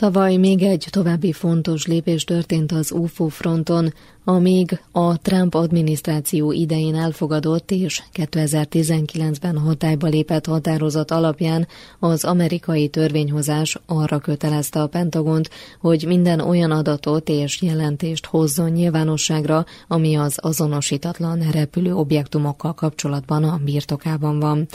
Tavaly 0.00 0.36
még 0.36 0.62
egy 0.62 0.86
további 0.90 1.32
fontos 1.32 1.86
lépés 1.86 2.24
történt 2.24 2.72
az 2.72 2.92
UFO 2.92 3.28
fronton, 3.28 3.92
amíg 4.24 4.80
a 4.92 5.18
Trump 5.18 5.54
adminisztráció 5.54 6.52
idején 6.52 6.94
elfogadott 6.94 7.70
és 7.70 8.02
2019-ben 8.12 9.58
hatályba 9.58 10.06
lépett 10.06 10.46
határozat 10.46 11.10
alapján 11.10 11.68
az 11.98 12.24
amerikai 12.24 12.88
törvényhozás 12.88 13.78
arra 13.86 14.18
kötelezte 14.18 14.82
a 14.82 14.86
Pentagont, 14.86 15.50
hogy 15.80 16.04
minden 16.06 16.40
olyan 16.40 16.70
adatot 16.70 17.28
és 17.28 17.62
jelentést 17.62 18.26
hozzon 18.26 18.70
nyilvánosságra, 18.70 19.64
ami 19.88 20.14
az 20.14 20.38
azonosítatlan 20.40 21.50
repülő 21.50 21.94
objektumokkal 21.94 22.74
kapcsolatban 22.74 23.44
a 23.44 23.60
birtokában 23.64 24.38
van. 24.38 24.68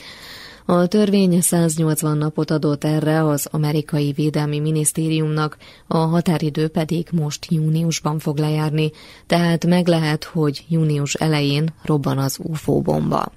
A 0.67 0.87
törvény 0.87 1.41
180 1.41 2.17
napot 2.17 2.51
adott 2.51 2.83
erre 2.83 3.23
az 3.23 3.47
amerikai 3.51 4.11
védelmi 4.11 4.59
minisztériumnak, 4.59 5.57
a 5.87 5.97
határidő 5.97 6.67
pedig 6.67 7.07
most 7.11 7.45
júniusban 7.49 8.19
fog 8.19 8.37
lejárni, 8.37 8.91
tehát 9.27 9.65
meg 9.65 9.87
lehet, 9.87 10.23
hogy 10.23 10.65
június 10.69 11.13
elején 11.13 11.73
robban 11.83 12.17
az 12.17 12.39
UFO 12.43 12.81
bomba. 12.81 13.31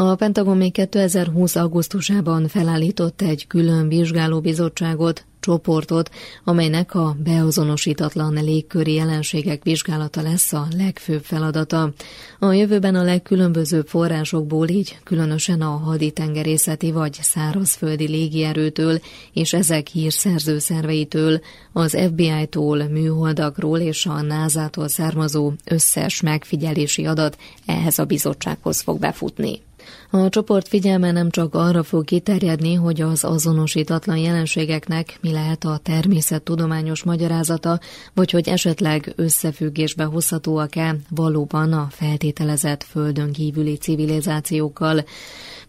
A 0.00 0.14
Pentagon 0.14 0.56
még 0.56 0.72
2020. 0.72 1.56
augusztusában 1.56 2.48
felállított 2.48 3.22
egy 3.22 3.46
külön 3.46 3.88
vizsgálóbizottságot, 3.88 5.24
csoportot, 5.40 6.10
amelynek 6.44 6.94
a 6.94 7.16
beazonosítatlan 7.24 8.32
légköri 8.32 8.94
jelenségek 8.94 9.62
vizsgálata 9.62 10.22
lesz 10.22 10.52
a 10.52 10.66
legfőbb 10.76 11.22
feladata. 11.22 11.92
A 12.38 12.52
jövőben 12.52 12.94
a 12.94 13.02
legkülönbözőbb 13.02 13.86
forrásokból 13.86 14.68
így 14.68 14.98
különösen 15.04 15.60
a 15.60 15.76
haditengerészeti 15.76 16.90
vagy 16.92 17.12
szárazföldi 17.12 18.08
légierőtől 18.08 19.00
és 19.32 19.52
ezek 19.52 19.86
hírszerző 19.86 20.58
szerveitől, 20.58 21.40
az 21.72 21.98
FBI-tól, 22.06 22.82
műholdakról 22.88 23.78
és 23.78 24.06
a 24.06 24.20
NASA-tól 24.22 24.88
származó 24.88 25.52
összes 25.64 26.20
megfigyelési 26.20 27.06
adat 27.06 27.38
ehhez 27.66 27.98
a 27.98 28.04
bizottsághoz 28.04 28.80
fog 28.80 28.98
befutni. 28.98 29.66
A 30.10 30.28
csoport 30.28 30.68
figyelme 30.68 31.12
nem 31.12 31.30
csak 31.30 31.54
arra 31.54 31.82
fog 31.82 32.04
kiterjedni, 32.04 32.74
hogy 32.74 33.00
az 33.00 33.24
azonosítatlan 33.24 34.16
jelenségeknek 34.16 35.18
mi 35.20 35.32
lehet 35.32 35.64
a 35.64 35.80
természettudományos 35.82 37.02
magyarázata, 37.02 37.80
vagy 38.14 38.30
hogy 38.30 38.48
esetleg 38.48 39.12
összefüggésbe 39.16 40.04
hozhatóak-e 40.04 40.96
valóban 41.08 41.72
a 41.72 41.88
feltételezett 41.90 42.82
földön 42.82 43.32
kívüli 43.32 43.76
civilizációkkal. 43.76 45.04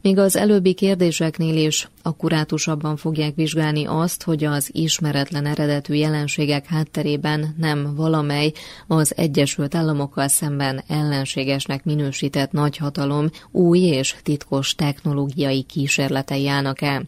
Még 0.02 0.18
az 0.18 0.36
előbbi 0.36 0.74
kérdéseknél 0.74 1.66
is 1.66 1.90
akkurátusabban 2.02 2.98
fogják 2.98 3.36
vizsgálni 3.36 3.86
azt, 3.86 4.24
hogy 4.24 4.44
az 4.44 4.70
ismeretlen 4.72 5.46
eredetű 5.46 5.94
jelenségek 5.94 6.66
hátterében 6.66 7.56
nem 7.58 7.96
valamely 7.96 8.52
az 8.88 9.14
Egyesült 9.18 9.76
Államokkal 9.76 10.28
szemben 10.28 10.84
ellenségesnek 10.88 11.84
minősített 11.84 12.52
nagyhatalom 12.52 13.30
új 13.52 13.80
és 13.80 14.16
titkos 14.24 14.76
technológiai 14.76 15.62
kísérletei 15.62 16.48
állnak 16.48 16.82
el. 16.82 17.04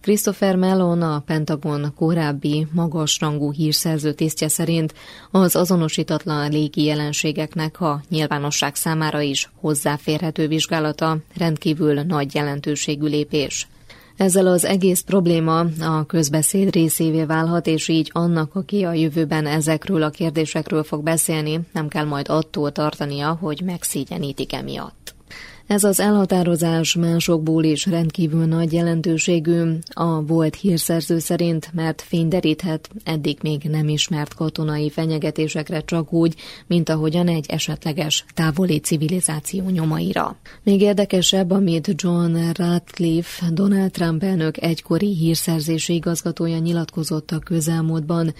Christopher 0.00 0.56
Mellon, 0.56 1.02
a 1.02 1.18
Pentagon 1.18 1.92
korábbi 1.96 2.66
magasrangú 2.72 3.52
hírszerző 3.52 4.12
tisztje 4.12 4.48
szerint 4.48 4.94
az 5.30 5.56
azonosítatlan 5.56 6.50
légi 6.50 6.84
jelenségeknek 6.84 7.80
a 7.80 8.00
nyilvánosság 8.08 8.74
számára 8.74 9.20
is 9.20 9.50
hozzáférhető 9.60 10.48
vizsgálata 10.48 11.18
rendkívül 11.36 12.02
nagy 12.02 12.34
jelentőségű 12.36 13.06
lépés. 13.06 13.68
Ezzel 14.16 14.46
az 14.46 14.64
egész 14.64 15.00
probléma 15.00 15.58
a 15.80 16.06
közbeszéd 16.06 16.72
részévé 16.72 17.24
válhat, 17.24 17.66
és 17.66 17.88
így 17.88 18.10
annak, 18.12 18.54
aki 18.54 18.82
a 18.82 18.92
jövőben 18.92 19.46
ezekről 19.46 20.02
a 20.02 20.10
kérdésekről 20.10 20.82
fog 20.82 21.02
beszélni, 21.02 21.60
nem 21.72 21.88
kell 21.88 22.04
majd 22.04 22.28
attól 22.28 22.72
tartania, 22.72 23.38
hogy 23.40 23.62
megszégyenítik 23.64 24.52
emiatt. 24.52 25.15
Ez 25.66 25.84
az 25.84 26.00
elhatározás 26.00 26.94
másokból 26.94 27.64
is 27.64 27.86
rendkívül 27.86 28.44
nagy 28.44 28.72
jelentőségű, 28.72 29.62
a 29.88 30.22
volt 30.22 30.54
hírszerző 30.54 31.18
szerint, 31.18 31.70
mert 31.72 32.02
fényderíthet 32.02 32.88
eddig 33.04 33.38
még 33.42 33.62
nem 33.62 33.88
ismert 33.88 34.34
katonai 34.34 34.90
fenyegetésekre 34.90 35.80
csak 35.80 36.12
úgy, 36.12 36.34
mint 36.66 36.88
ahogyan 36.88 37.28
egy 37.28 37.46
esetleges 37.48 38.24
távoli 38.34 38.78
civilizáció 38.78 39.68
nyomaira. 39.68 40.36
Még 40.62 40.80
érdekesebb, 40.80 41.50
amit 41.50 41.92
John 41.96 42.36
Ratcliffe, 42.52 43.50
Donald 43.50 43.90
Trump 43.90 44.22
elnök 44.22 44.62
egykori 44.62 45.14
hírszerzési 45.14 45.94
igazgatója 45.94 46.58
nyilatkozott 46.58 47.30
a 47.30 47.38
közelmúltban, 47.38 48.34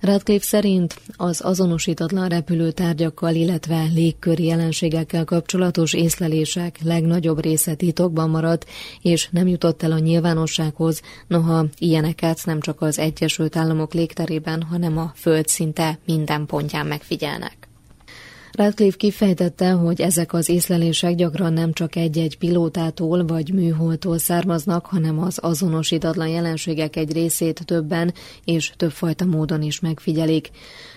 Radcliffe 0.00 0.46
szerint 0.46 1.00
az 1.16 1.40
azonosítatlan 1.40 2.28
repülőtárgyakkal, 2.28 3.34
illetve 3.34 3.82
légköri 3.94 4.44
jelenségekkel 4.44 5.24
kapcsolatos 5.24 5.92
észlelések 5.92 6.78
legnagyobb 6.82 7.40
része 7.40 7.74
titokban 7.74 8.30
maradt, 8.30 8.66
és 9.02 9.28
nem 9.30 9.46
jutott 9.46 9.82
el 9.82 9.92
a 9.92 9.98
nyilvánossághoz, 9.98 11.00
noha 11.26 11.66
ilyeneket 11.78 12.40
nem 12.44 12.60
csak 12.60 12.80
az 12.80 12.98
Egyesült 12.98 13.56
Államok 13.56 13.94
légterében, 13.94 14.62
hanem 14.62 14.98
a 14.98 15.12
föld 15.14 15.48
szinte 15.48 15.98
minden 16.06 16.46
pontján 16.46 16.86
megfigyelnek. 16.86 17.65
Radcliffe 18.56 18.96
kifejtette, 18.96 19.70
hogy 19.70 20.00
ezek 20.00 20.32
az 20.32 20.48
észlelések 20.48 21.14
gyakran 21.14 21.52
nem 21.52 21.72
csak 21.72 21.96
egy-egy 21.96 22.38
pilótától 22.38 23.24
vagy 23.26 23.52
műholdtól 23.52 24.18
származnak, 24.18 24.86
hanem 24.86 25.18
az 25.18 25.38
azonosítatlan 25.42 26.28
jelenségek 26.28 26.96
egy 26.96 27.12
részét 27.12 27.64
többen 27.64 28.14
és 28.44 28.72
többfajta 28.76 29.24
módon 29.24 29.62
is 29.62 29.80
megfigyelik. 29.80 30.50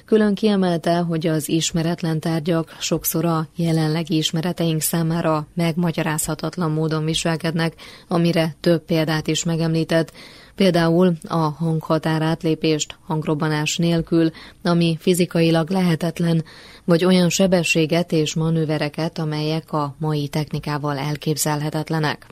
Külön 0.06 0.36
kiemelte, 0.36 0.98
hogy 0.98 1.28
az 1.28 1.50
ismeretlen 1.50 2.20
tárgyak 2.20 2.76
sokszor 2.80 3.26
a 3.26 3.48
jelenlegi 3.56 4.18
ismereteink 4.18 4.82
számára 4.82 5.48
megmagyarázhatatlan 5.54 6.72
módon 6.72 7.06
viselkednek, 7.06 7.74
amire 8.08 8.56
több 8.60 8.82
példát 8.82 9.28
is 9.28 9.44
megemlített, 9.44 10.12
Például 10.60 11.14
a 11.28 11.38
hanghatárátlépést 11.38 12.98
hangrobbanás 13.06 13.78
nélkül, 13.78 14.32
ami 14.62 14.98
fizikailag 15.00 15.70
lehetetlen, 15.70 16.44
vagy 16.90 17.06
olyan 17.06 17.30
sebességet 17.30 18.12
és 18.12 18.34
manővereket, 18.34 19.20
amelyek 19.20 19.74
a 19.74 19.96
mai 20.00 20.28
technikával 20.28 20.98
elképzelhetetlenek. 20.98 22.26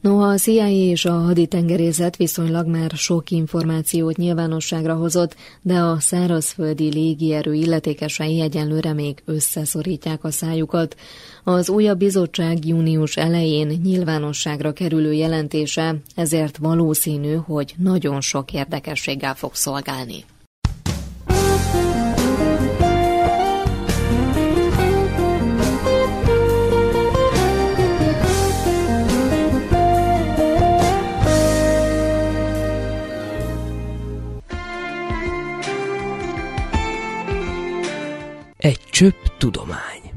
Noha 0.00 0.26
a 0.26 0.36
CIA 0.36 0.68
és 0.68 1.04
a 1.04 1.12
haditengerészet 1.12 2.16
viszonylag 2.16 2.66
már 2.66 2.90
sok 2.90 3.30
információt 3.30 4.16
nyilvánosságra 4.16 4.94
hozott, 4.94 5.36
de 5.62 5.78
a 5.78 6.00
szárazföldi 6.00 6.92
légierő 6.92 7.52
illetékesei 7.54 8.40
egyenlőre 8.40 8.92
még 8.92 9.22
összeszorítják 9.24 10.24
a 10.24 10.30
szájukat. 10.30 10.96
Az 11.44 11.68
újabb 11.68 11.98
bizottság 11.98 12.66
június 12.66 13.16
elején 13.16 13.80
nyilvánosságra 13.82 14.72
kerülő 14.72 15.12
jelentése 15.12 15.96
ezért 16.14 16.56
valószínű, 16.56 17.34
hogy 17.34 17.74
nagyon 17.76 18.20
sok 18.20 18.52
érdekességgel 18.52 19.34
fog 19.34 19.54
szolgálni. 19.54 20.24
Egy 38.64 38.80
csöpp 38.90 39.24
tudomány. 39.38 40.12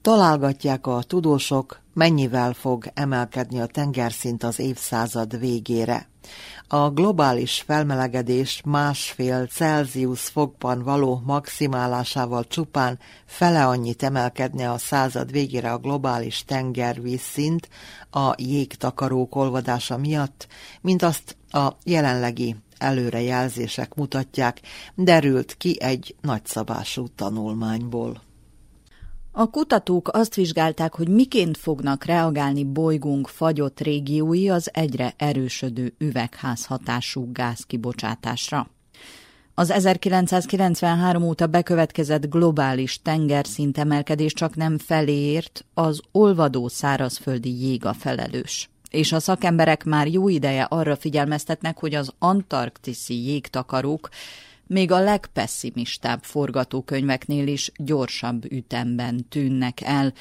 Találgatják 0.00 0.86
a 0.86 1.02
tudósok, 1.02 1.80
mennyivel 1.94 2.52
fog 2.52 2.84
emelkedni 2.94 3.60
a 3.60 3.66
tengerszint 3.66 4.42
az 4.42 4.58
évszázad 4.58 5.38
végére. 5.38 6.09
A 6.66 6.90
globális 6.90 7.62
felmelegedés 7.66 8.62
másfél 8.64 9.46
Celsius 9.46 10.20
fokban 10.20 10.82
való 10.82 11.22
maximálásával 11.24 12.46
csupán 12.46 12.98
fele 13.26 13.66
annyit 13.66 14.02
emelkedne 14.02 14.70
a 14.70 14.78
század 14.78 15.30
végére 15.30 15.72
a 15.72 15.78
globális 15.78 16.44
tengervízszint 16.44 17.68
a 18.10 18.34
jégtakarók 18.36 19.36
olvadása 19.36 19.96
miatt, 19.96 20.46
mint 20.80 21.02
azt 21.02 21.36
a 21.50 21.68
jelenlegi 21.84 22.56
előrejelzések 22.78 23.94
mutatják, 23.94 24.60
derült 24.94 25.54
ki 25.56 25.80
egy 25.80 26.16
nagyszabású 26.20 27.06
tanulmányból. 27.14 28.29
A 29.32 29.50
kutatók 29.50 30.08
azt 30.12 30.34
vizsgálták, 30.34 30.94
hogy 30.94 31.08
miként 31.08 31.56
fognak 31.56 32.04
reagálni 32.04 32.64
bolygónk 32.64 33.28
fagyott 33.28 33.80
régiói 33.80 34.48
az 34.48 34.70
egyre 34.72 35.14
erősödő 35.16 35.94
üvegházhatású 35.98 37.32
gázkibocsátásra. 37.32 38.70
Az 39.54 39.70
1993 39.70 41.22
óta 41.22 41.46
bekövetkezett 41.46 42.30
globális 42.30 43.02
tengerszintemelkedés 43.02 44.32
csak 44.32 44.56
nem 44.56 44.78
feléért, 44.78 45.64
az 45.74 46.00
olvadó 46.12 46.68
szárazföldi 46.68 47.60
jég 47.60 47.84
a 47.84 47.92
felelős. 47.92 48.70
És 48.90 49.12
a 49.12 49.20
szakemberek 49.20 49.84
már 49.84 50.06
jó 50.06 50.28
ideje 50.28 50.62
arra 50.62 50.96
figyelmeztetnek, 50.96 51.78
hogy 51.78 51.94
az 51.94 52.12
antarktiszi 52.18 53.26
jégtakarók 53.26 54.08
még 54.70 54.90
a 54.90 55.00
legpesszimistább 55.00 56.22
forgatókönyveknél 56.22 57.46
is 57.46 57.72
gyorsabb 57.76 58.52
ütemben 58.52 59.28
tűnnek 59.28 59.80
el. 59.80 60.12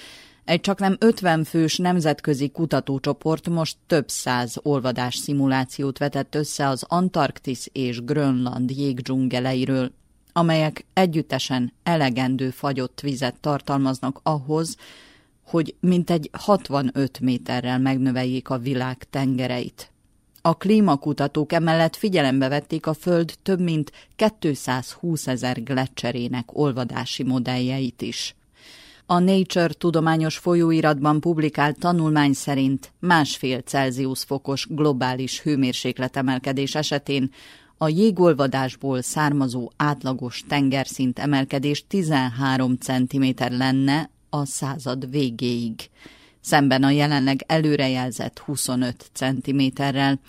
Egy 0.46 0.62
csak 0.62 0.80
nem 0.80 0.96
50 1.00 1.44
fős 1.44 1.78
nemzetközi 1.78 2.50
kutatócsoport 2.50 3.50
most 3.50 3.78
több 3.88 4.10
száz 4.10 4.58
olvadás 4.62 5.16
szimulációt 5.16 5.98
vetett 5.98 6.36
össze 6.36 6.68
az 6.68 6.84
Antarktisz 6.88 7.70
és 7.72 8.04
Grönland 8.04 8.72
jégdzsungeleiről, 8.72 9.92
amelyek 10.34 10.86
együttesen 10.94 11.74
elegendő 11.84 12.50
fagyott 12.50 13.00
vizet 13.00 13.40
tartalmaznak 13.40 14.20
ahhoz, 14.24 14.76
hogy 15.46 15.76
mintegy 15.80 16.30
65 16.32 17.20
méterrel 17.20 17.80
megnöveljék 17.80 18.50
a 18.50 18.58
világ 18.58 19.06
tengereit. 19.10 19.92
A 20.42 20.58
klímakutatók 20.58 21.54
emellett 21.54 21.96
figyelembe 21.96 22.48
vették 22.48 22.88
a 22.88 22.94
Föld 22.94 23.34
több 23.44 23.60
mint 23.60 23.92
220 24.40 25.28
ezer 25.28 25.64
gletserének 25.64 26.58
olvadási 26.58 27.24
modelljeit 27.24 28.02
is. 28.02 28.36
A 29.06 29.20
Nature 29.20 29.68
tudományos 29.68 30.38
folyóiratban 30.38 31.20
publikált 31.20 31.80
tanulmány 31.80 32.34
szerint 32.34 32.92
másfél 33.00 33.62
Celsius 33.62 34.24
fokos 34.24 34.68
globális 34.70 35.42
hőmérsékletemelkedés 35.42 36.76
esetén 36.76 37.32
a 37.78 37.88
jégolvadásból 37.88 39.02
származó 39.02 39.72
átlagos 39.78 40.44
tengerszint 40.48 41.20
emelkedés 41.20 41.86
13 41.88 42.78
cm 42.78 43.26
lenne 43.38 44.10
a 44.30 44.46
század 44.46 45.10
végéig 45.10 45.90
szemben 46.42 46.84
a 46.84 46.90
jelenleg 46.90 47.44
előrejelzett 47.48 48.40
25 48.40 49.10
cm-rel. 49.14 50.20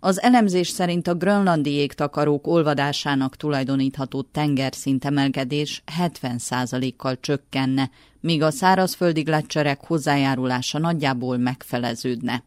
Az 0.00 0.22
elemzés 0.22 0.68
szerint 0.68 1.08
a 1.08 1.14
grönlandi 1.14 1.72
jégtakarók 1.72 2.46
olvadásának 2.46 3.36
tulajdonítható 3.36 4.22
tengerszintemelkedés 4.22 5.82
70%-kal 6.22 7.20
csökkenne, 7.20 7.90
míg 8.20 8.42
a 8.42 8.50
szárazföldi 8.50 9.20
gletszerek 9.20 9.86
hozzájárulása 9.86 10.78
nagyjából 10.78 11.36
megfeleződne. 11.36 12.42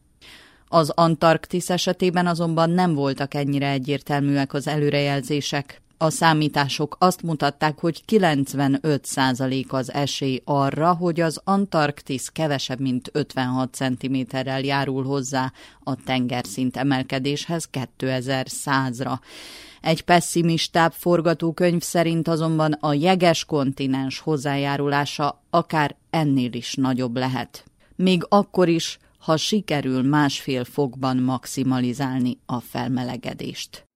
Az 0.68 0.90
Antarktisz 0.90 1.70
esetében 1.70 2.28
azonban 2.28 2.70
nem 2.70 2.94
voltak 2.94 3.34
ennyire 3.34 3.70
egyértelműek 3.70 4.54
az 4.54 4.68
előrejelzések. 4.68 5.82
A 6.02 6.10
számítások 6.10 6.96
azt 7.00 7.22
mutatták, 7.22 7.80
hogy 7.80 8.04
95% 8.08 9.68
az 9.68 9.94
esély 9.94 10.42
arra, 10.46 10.94
hogy 10.94 11.20
az 11.20 11.42
Antarktisz 11.44 12.28
kevesebb, 12.28 12.80
mint 12.80 13.10
56 13.14 13.74
cm-rel 13.74 14.62
járul 14.62 15.04
hozzá 15.04 15.52
a 15.84 15.96
tengerszint 15.96 16.78
emelkedéshez 16.78 17.70
2100-ra. 17.72 19.14
Egy 19.82 20.02
pessimistább 20.02 20.92
forgatókönyv 20.92 21.82
szerint 21.82 22.28
azonban 22.28 22.72
a 22.72 22.94
jeges 22.94 23.46
kontinens 23.46 24.20
hozzájárulása 24.20 25.42
akár 25.50 25.96
ennél 26.10 26.54
is 26.54 26.76
nagyobb 26.76 27.18
lehet. 27.18 27.64
Még 27.96 28.26
akkor 28.30 28.68
is, 28.68 29.00
ha 29.20 29.38
sikerül 29.38 30.02
másfél 30.02 30.64
fokban 30.64 31.18
maximalizálni 31.18 32.38
a 32.46 32.60
felmelegedést. 32.60 33.88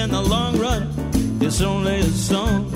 In 0.00 0.10
the 0.10 0.22
long 0.22 0.58
run. 0.58 0.88
It's 1.42 1.60
only 1.60 1.98
a 1.98 2.04
song. 2.04 2.72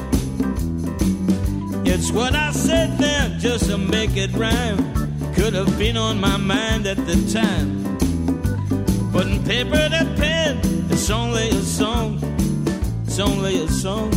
It's 1.87 2.10
what 2.12 2.34
I 2.34 2.52
said 2.52 2.98
then 2.98 3.40
just 3.40 3.70
to 3.70 3.78
make 3.78 4.14
it 4.16 4.30
rhyme. 4.34 4.78
Could 5.34 5.54
have 5.54 5.78
been 5.78 5.96
on 5.96 6.20
my 6.20 6.37
mind 6.37 6.87
at 6.87 6.98
the 7.06 7.16
time. 7.32 7.68
Putting 9.10 9.42
paper 9.44 9.88
to 9.88 10.04
pen, 10.18 10.60
it's 10.90 11.08
only 11.08 11.48
a 11.48 11.62
song. 11.62 12.20
It's 13.06 13.18
only 13.18 13.62
a 13.62 13.68
song. 13.68 14.10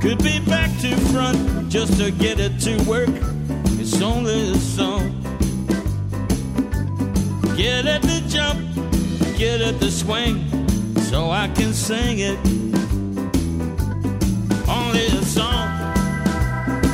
Could 0.00 0.22
be 0.22 0.38
back 0.40 0.70
to 0.82 0.96
front 1.10 1.70
just 1.70 1.98
to 1.98 2.12
get 2.12 2.38
it 2.38 2.60
to 2.60 2.76
work. 2.84 3.14
It's 3.80 4.00
only 4.00 4.50
a 4.50 4.54
song. 4.54 5.10
Get 7.56 7.86
at 7.86 8.02
the 8.02 8.22
jump, 8.28 8.60
get 9.36 9.60
at 9.60 9.80
the 9.80 9.90
swing, 9.90 10.47
so 11.08 11.30
I 11.30 11.48
can 11.48 11.72
sing 11.72 12.18
it. 12.18 12.38
Only 14.68 15.06
a 15.06 15.22
song 15.24 15.68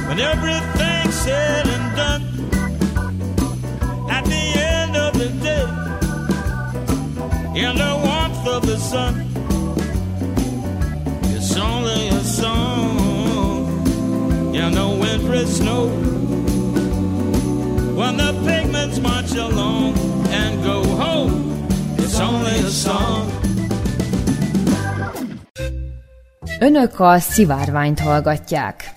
when 0.07 0.21
everything's 0.21 1.15
said 1.25 1.67
and 1.67 1.87
done. 1.97 2.23
At 4.09 4.25
the 4.25 4.45
end 4.77 4.97
of 4.97 5.13
the 5.19 5.31
day, 5.49 5.67
in 7.61 7.75
the 7.83 7.93
warmth 8.07 8.47
of 8.47 8.63
the 8.71 8.79
sun, 8.79 9.15
it's 11.35 11.57
only 11.57 12.09
a 12.09 12.21
song. 12.21 12.97
In 14.55 14.75
the 14.75 14.89
wintry 15.01 15.45
snow, 15.47 15.89
when 17.99 18.17
the 18.17 18.33
pigments 18.47 19.01
march 19.01 19.33
along 19.33 19.99
and 20.29 20.63
go 20.63 20.85
home. 20.85 21.45
It's 21.99 22.21
only 22.21 22.59
a 22.61 22.71
song. 22.71 23.24
Önök 26.65 27.01
a 27.01 27.19
szivárványt 27.19 28.01
hallgatják. 28.01 28.93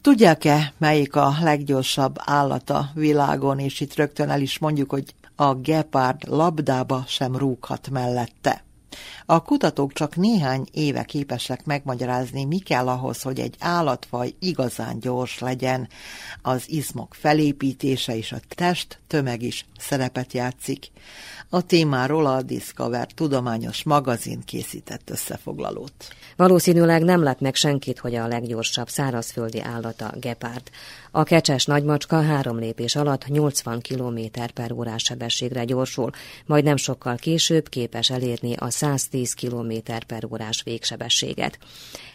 Tudják-e, 0.00 0.72
melyik 0.78 1.16
a 1.16 1.32
leggyorsabb 1.42 2.16
állat 2.18 2.70
a 2.70 2.90
világon, 2.94 3.58
és 3.58 3.80
itt 3.80 3.94
rögtön 3.94 4.30
el 4.30 4.40
is 4.40 4.58
mondjuk, 4.58 4.90
hogy 4.90 5.14
a 5.36 5.54
gepárd 5.54 6.28
labdába 6.28 7.04
sem 7.06 7.36
rúghat 7.36 7.90
mellette. 7.90 8.64
A 9.26 9.42
kutatók 9.42 9.92
csak 9.92 10.16
néhány 10.16 10.66
éve 10.72 11.04
képesek 11.04 11.64
megmagyarázni, 11.64 12.44
mi 12.44 12.58
kell 12.58 12.88
ahhoz, 12.88 13.22
hogy 13.22 13.40
egy 13.40 13.56
állatfaj 13.58 14.34
igazán 14.38 15.00
gyors 15.00 15.38
legyen. 15.38 15.88
Az 16.42 16.64
izmok 16.66 17.14
felépítése 17.14 18.16
és 18.16 18.32
a 18.32 18.40
test 18.48 19.00
tömeg 19.06 19.42
is 19.42 19.66
szerepet 19.78 20.32
játszik. 20.32 20.90
A 21.48 21.62
témáról 21.62 22.26
a 22.26 22.42
Discover 22.42 23.06
tudományos 23.06 23.82
magazin 23.82 24.40
készített 24.44 25.10
összefoglalót. 25.10 26.14
Valószínűleg 26.36 27.02
nem 27.02 27.22
lett 27.22 27.40
meg 27.40 27.54
senkit, 27.54 27.98
hogy 27.98 28.14
a 28.14 28.26
leggyorsabb 28.26 28.88
szárazföldi 28.88 29.60
állata 29.60 30.12
gepárd. 30.20 30.70
A 31.10 31.22
kecses 31.22 31.64
nagymacska 31.64 32.22
három 32.22 32.58
lépés 32.58 32.96
alatt 32.96 33.26
80 33.26 33.80
km 33.80 34.18
per 34.54 34.72
órás 34.72 35.02
sebességre 35.02 35.64
gyorsul, 35.64 36.10
majd 36.46 36.64
nem 36.64 36.76
sokkal 36.76 37.16
később 37.16 37.68
képes 37.68 38.10
elérni 38.10 38.54
a 38.54 38.70
100 38.70 39.08
110 39.12 39.34
km 39.34 39.72
per 40.06 40.24
órás 40.32 40.62
végsebességet. 40.62 41.58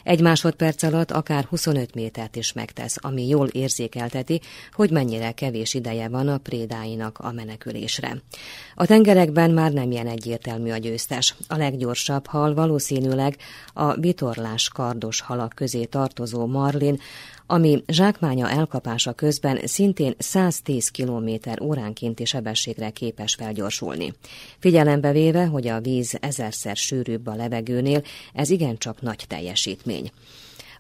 Egy 0.03 0.21
másodperc 0.21 0.83
alatt 0.83 1.12
akár 1.12 1.43
25 1.43 1.95
métert 1.95 2.36
is 2.36 2.53
megtesz, 2.53 2.97
ami 3.01 3.27
jól 3.27 3.47
érzékelteti, 3.47 4.41
hogy 4.71 4.91
mennyire 4.91 5.31
kevés 5.31 5.73
ideje 5.73 6.07
van 6.07 6.27
a 6.27 6.38
prédáinak 6.38 7.17
a 7.17 7.31
menekülésre. 7.31 8.21
A 8.75 8.86
tengerekben 8.86 9.51
már 9.51 9.71
nem 9.71 9.91
ilyen 9.91 10.07
egyértelmű 10.07 10.71
a 10.71 10.77
győztes. 10.77 11.36
A 11.47 11.57
leggyorsabb 11.57 12.25
hal 12.25 12.53
valószínűleg 12.53 13.38
a 13.73 13.93
vitorlás 13.93 14.69
kardos 14.69 15.21
halak 15.21 15.53
közé 15.55 15.86
tartozó 15.86 16.45
marlin, 16.45 16.99
ami 17.47 17.83
zsákmánya 17.88 18.49
elkapása 18.49 19.13
közben 19.13 19.60
szintén 19.63 20.15
110 20.17 20.89
km 20.89 21.29
óránkénti 21.62 22.25
sebességre 22.25 22.89
képes 22.89 23.36
felgyorsulni. 23.36 24.13
Figyelembe 24.60 25.12
véve, 25.12 25.45
hogy 25.45 25.67
a 25.67 25.79
víz 25.79 26.17
ezerszer 26.21 26.75
sűrűbb 26.75 27.27
a 27.27 27.36
levegőnél, 27.36 28.01
ez 28.33 28.49
igencsak 28.49 29.01
nagy 29.01 29.25
teljesítmény. 29.27 30.12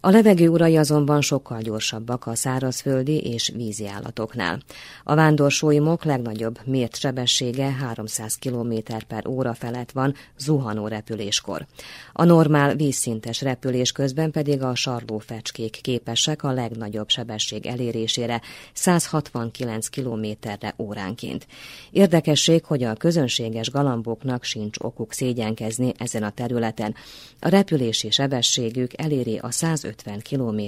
A 0.07 0.09
levegő 0.09 0.47
urai 0.47 0.77
azonban 0.77 1.21
sokkal 1.21 1.61
gyorsabbak 1.61 2.25
a 2.25 2.35
szárazföldi 2.35 3.17
és 3.19 3.51
vízi 3.55 3.87
állatoknál. 3.87 4.59
A 5.03 5.15
vándorsólymok 5.15 6.03
legnagyobb 6.03 6.59
mért 6.65 6.95
sebessége 6.95 7.71
300 7.71 8.35
km 8.35 8.73
per 9.07 9.27
óra 9.27 9.53
felett 9.53 9.91
van 9.91 10.13
zuhanó 10.37 10.87
repüléskor. 10.87 11.65
A 12.13 12.23
normál 12.23 12.75
vízszintes 12.75 13.41
repülés 13.41 13.91
közben 13.91 14.31
pedig 14.31 14.61
a 14.61 14.75
sarlófecskék 14.75 15.79
képesek 15.81 16.43
a 16.43 16.51
legnagyobb 16.51 17.09
sebesség 17.09 17.65
elérésére 17.65 18.41
169 18.73 19.87
km-re 19.87 20.73
óránként. 20.77 21.47
Érdekesség, 21.91 22.65
hogy 22.65 22.83
a 22.83 22.93
közönséges 22.93 23.71
galamboknak 23.71 24.43
sincs 24.43 24.77
okuk 24.79 25.13
szégyenkezni 25.13 25.91
ezen 25.97 26.23
a 26.23 26.31
területen. 26.31 26.95
A 27.39 27.49
repülési 27.49 28.09
sebességük 28.09 28.91
eléri 29.01 29.37
a 29.37 29.51
150 29.97 30.21
km 30.21 30.61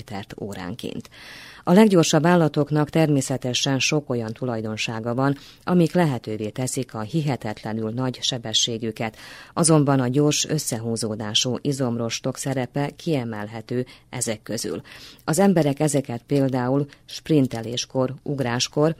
óránként. 0.44 1.10
A 1.64 1.74
leggyorsabb 1.74 2.26
állatoknak 2.26 2.90
természetesen 2.90 3.80
sok 3.80 4.10
olyan 4.10 4.34
tulajdonsága 4.34 5.14
van, 5.16 5.38
amik 5.64 5.94
lehetővé 5.94 6.50
teszik 6.50 6.94
a 6.94 7.02
hihetetlenül 7.02 7.90
nagy 7.90 8.18
sebességüket, 8.22 9.18
azonban 9.54 10.00
a 10.00 10.08
gyors 10.08 10.46
összehúzódású 10.46 11.58
izomrostok 11.62 12.38
szerepe 12.38 12.90
kiemelhető 12.96 13.86
ezek 14.10 14.44
közül. 14.44 14.82
Az 15.24 15.40
emberek 15.40 15.80
ezeket 15.80 16.22
például 16.28 16.86
sprinteléskor, 17.06 18.14
ugráskor, 18.24 18.96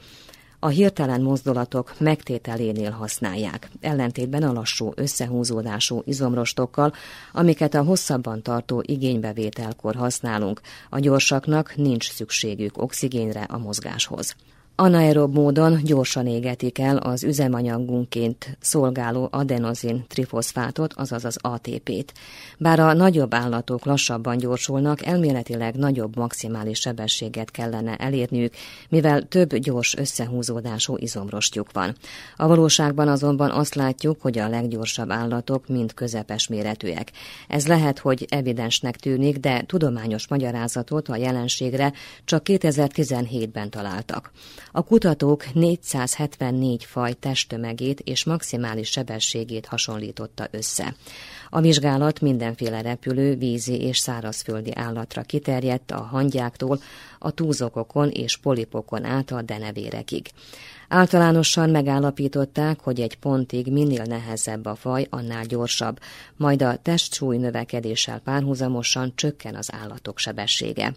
a 0.60 0.68
hirtelen 0.68 1.22
mozdulatok 1.22 1.94
megtételénél 1.98 2.90
használják, 2.90 3.70
ellentétben 3.80 4.42
a 4.42 4.52
lassú 4.52 4.92
összehúzódású 4.94 6.02
izomrostokkal, 6.04 6.92
amiket 7.32 7.74
a 7.74 7.82
hosszabban 7.82 8.42
tartó 8.42 8.82
igénybevételkor 8.86 9.94
használunk, 9.94 10.60
a 10.90 10.98
gyorsaknak 10.98 11.76
nincs 11.76 12.10
szükségük 12.10 12.82
oxigénre 12.82 13.42
a 13.42 13.58
mozgáshoz. 13.58 14.36
Anaerob 14.80 15.34
módon 15.34 15.80
gyorsan 15.84 16.26
égetik 16.26 16.78
el 16.78 16.96
az 16.96 17.24
üzemanyagunként 17.24 18.56
szolgáló 18.60 19.28
adenozin 19.30 20.04
trifoszfátot, 20.08 20.92
azaz 20.92 21.24
az 21.24 21.38
ATP-t. 21.40 22.12
Bár 22.58 22.80
a 22.80 22.92
nagyobb 22.92 23.34
állatok 23.34 23.84
lassabban 23.84 24.36
gyorsulnak, 24.36 25.06
elméletileg 25.06 25.74
nagyobb 25.74 26.16
maximális 26.16 26.78
sebességet 26.78 27.50
kellene 27.50 27.96
elérniük, 27.96 28.54
mivel 28.88 29.22
több 29.22 29.56
gyors 29.56 29.96
összehúzódású 29.96 30.96
izomrostjuk 30.96 31.72
van. 31.72 31.96
A 32.36 32.46
valóságban 32.46 33.08
azonban 33.08 33.50
azt 33.50 33.74
látjuk, 33.74 34.20
hogy 34.20 34.38
a 34.38 34.48
leggyorsabb 34.48 35.10
állatok 35.10 35.68
mind 35.68 35.94
közepes 35.94 36.48
méretűek. 36.48 37.12
Ez 37.48 37.66
lehet, 37.66 37.98
hogy 37.98 38.26
evidensnek 38.28 38.96
tűnik, 38.96 39.36
de 39.36 39.62
tudományos 39.66 40.28
magyarázatot 40.28 41.08
a 41.08 41.16
jelenségre 41.16 41.92
csak 42.24 42.42
2017-ben 42.44 43.70
találtak. 43.70 44.32
A 44.72 44.82
kutatók 44.82 45.52
474 45.52 46.84
faj 46.84 47.12
testtömegét 47.12 48.00
és 48.00 48.24
maximális 48.24 48.90
sebességét 48.90 49.66
hasonlította 49.66 50.48
össze. 50.50 50.94
A 51.50 51.60
vizsgálat 51.60 52.20
mindenféle 52.20 52.80
repülő, 52.80 53.36
vízi 53.36 53.80
és 53.80 53.98
szárazföldi 53.98 54.70
állatra 54.74 55.22
kiterjedt 55.22 55.90
a 55.90 56.00
hangyáktól, 56.00 56.80
a 57.18 57.30
túzokokon 57.30 58.08
és 58.08 58.36
polipokon 58.36 59.04
át 59.04 59.30
a 59.30 59.42
denevérekig. 59.42 60.30
Általánosan 60.92 61.70
megállapították, 61.70 62.80
hogy 62.80 63.00
egy 63.00 63.16
pontig 63.18 63.72
minél 63.72 64.02
nehezebb 64.02 64.66
a 64.66 64.74
faj, 64.74 65.06
annál 65.10 65.44
gyorsabb, 65.44 65.98
majd 66.36 66.62
a 66.62 66.76
testsúly 66.76 67.36
növekedéssel 67.36 68.18
párhuzamosan 68.18 69.12
csökken 69.14 69.54
az 69.54 69.72
állatok 69.72 70.18
sebessége. 70.18 70.94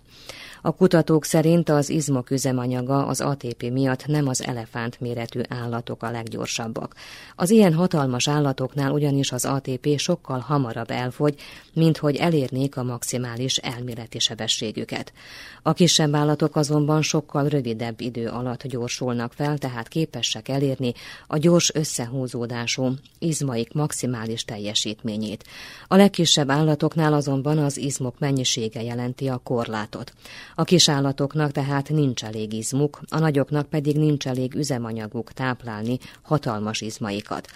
A 0.66 0.76
kutatók 0.76 1.26
szerint 1.26 1.70
az 1.70 1.90
izmok 1.90 2.32
üzemanyaga 2.32 3.06
az 3.06 3.22
ATP 3.22 3.70
miatt 3.72 4.06
nem 4.06 4.28
az 4.28 4.44
elefánt 4.44 5.00
méretű 5.00 5.42
állatok 5.50 6.04
a 6.04 6.12
leggyorsabbak. 6.12 6.96
Az 7.36 7.50
ilyen 7.50 7.74
hatalmas 7.74 8.28
állatoknál 8.28 8.92
ugyanis 8.92 9.32
az 9.32 9.46
ATP 9.46 9.98
sokkal 9.98 10.40
hamarabb 10.40 10.92
elfogy, 10.92 11.36
mint 11.74 11.98
hogy 11.98 12.16
elérnék 12.16 12.78
a 12.78 12.84
maximális 12.84 13.58
elméleti 13.58 14.20
sebességüket. 14.20 15.14
A 15.62 15.74
kisebb 15.74 16.16
állatok 16.16 16.56
azonban 16.56 17.02
sokkal 17.02 17.48
rövidebb 17.48 18.02
idő 18.02 18.28
alatt 18.28 18.68
gyorsulnak 18.68 19.34
fel, 19.34 19.58
tehát 19.58 19.83
képesek 19.88 20.48
elérni 20.50 20.94
a 21.28 21.38
gyors 21.38 21.72
összehúzódású 21.74 22.94
izmaik 23.20 23.74
maximális 23.74 24.46
teljesítményét. 24.46 25.44
A 25.88 25.96
legkisebb 25.96 26.50
állatoknál 26.50 27.14
azonban 27.14 27.58
az 27.58 27.78
izmok 27.78 28.20
mennyisége 28.20 28.84
jelenti 28.84 29.28
a 29.28 29.38
korlátot. 29.38 30.14
A 30.56 30.64
kis 30.64 30.90
állatoknak 30.90 31.52
tehát 31.52 31.90
nincs 31.90 32.24
elég 32.24 32.54
izmuk, 32.54 33.02
a 33.10 33.20
nagyoknak 33.20 33.70
pedig 33.70 33.98
nincs 33.98 34.28
elég 34.28 34.56
üzemanyaguk 34.56 35.32
táplálni 35.32 35.98
hatalmas 36.22 36.82
izmaikat. 36.82 37.48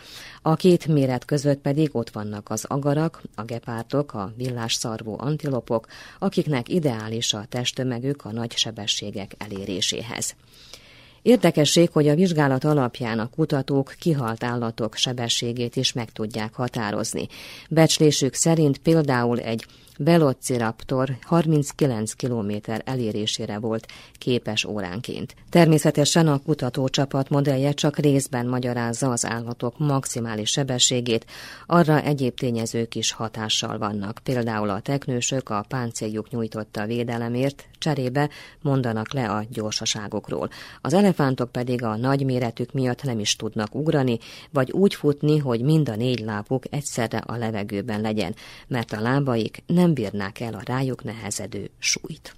A 0.41 0.55
két 0.55 0.87
méret 0.87 1.25
között 1.25 1.59
pedig 1.59 1.95
ott 1.95 2.09
vannak 2.09 2.49
az 2.49 2.65
agarak, 2.67 3.21
a 3.35 3.43
gepártok, 3.43 4.13
a 4.13 4.33
villásszarvú 4.37 5.15
antilopok, 5.17 5.87
akiknek 6.19 6.69
ideális 6.69 7.33
a 7.33 7.45
testtömegük 7.49 8.25
a 8.25 8.31
nagy 8.31 8.51
sebességek 8.57 9.35
eléréséhez. 9.37 10.35
Érdekesség, 11.27 11.89
hogy 11.91 12.07
a 12.07 12.15
vizsgálat 12.15 12.63
alapján 12.63 13.19
a 13.19 13.29
kutatók 13.35 13.93
kihalt 13.99 14.43
állatok 14.43 14.95
sebességét 14.95 15.75
is 15.75 15.93
meg 15.93 16.11
tudják 16.11 16.53
határozni. 16.53 17.27
Becslésük 17.69 18.33
szerint 18.33 18.77
például 18.77 19.39
egy 19.39 19.65
Velociraptor 19.97 21.17
39 21.21 22.11
km 22.11 22.51
elérésére 22.85 23.59
volt 23.59 23.87
képes 24.17 24.65
óránként. 24.65 25.35
Természetesen 25.49 26.27
a 26.27 26.37
kutatócsapat 26.37 27.29
modellje 27.29 27.71
csak 27.71 27.97
részben 27.97 28.47
magyarázza 28.47 29.11
az 29.11 29.25
állatok 29.25 29.79
maximális 29.79 30.49
sebességét, 30.49 31.25
arra 31.65 32.01
egyéb 32.01 32.33
tényezők 32.33 32.95
is 32.95 33.11
hatással 33.11 33.77
vannak. 33.77 34.19
Például 34.23 34.69
a 34.69 34.79
teknősök 34.79 35.49
a 35.49 35.65
páncéljuk 35.67 36.29
nyújtotta 36.29 36.85
védelemért 36.85 37.65
cserébe 37.77 38.29
mondanak 38.61 39.13
le 39.13 39.29
a 39.29 39.45
gyorsaságokról. 39.49 40.49
Az 40.81 40.93
elefántok 40.93 41.51
pedig 41.51 41.83
a 41.83 41.95
nagy 41.95 42.25
méretük 42.25 42.71
miatt 42.71 43.03
nem 43.03 43.19
is 43.19 43.35
tudnak 43.35 43.75
ugrani, 43.75 44.17
vagy 44.51 44.71
úgy 44.71 44.95
futni, 44.95 45.37
hogy 45.37 45.61
mind 45.61 45.89
a 45.89 45.95
négy 45.95 46.19
lábuk 46.19 46.63
egyszerre 46.69 47.17
a 47.17 47.37
levegőben 47.37 48.01
legyen, 48.01 48.35
mert 48.67 48.93
a 48.93 49.01
lábaik 49.01 49.63
nem 49.65 49.86
nem 49.87 49.95
bírnák 49.95 50.39
el 50.39 50.53
a 50.53 50.61
rájuk 50.65 51.03
nehezedő 51.03 51.69
súlyt. 51.79 52.35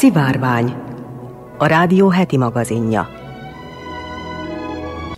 Szivárvány, 0.00 0.76
a 1.58 1.66
rádió 1.66 2.08
heti 2.08 2.36
magazinja. 2.36 3.08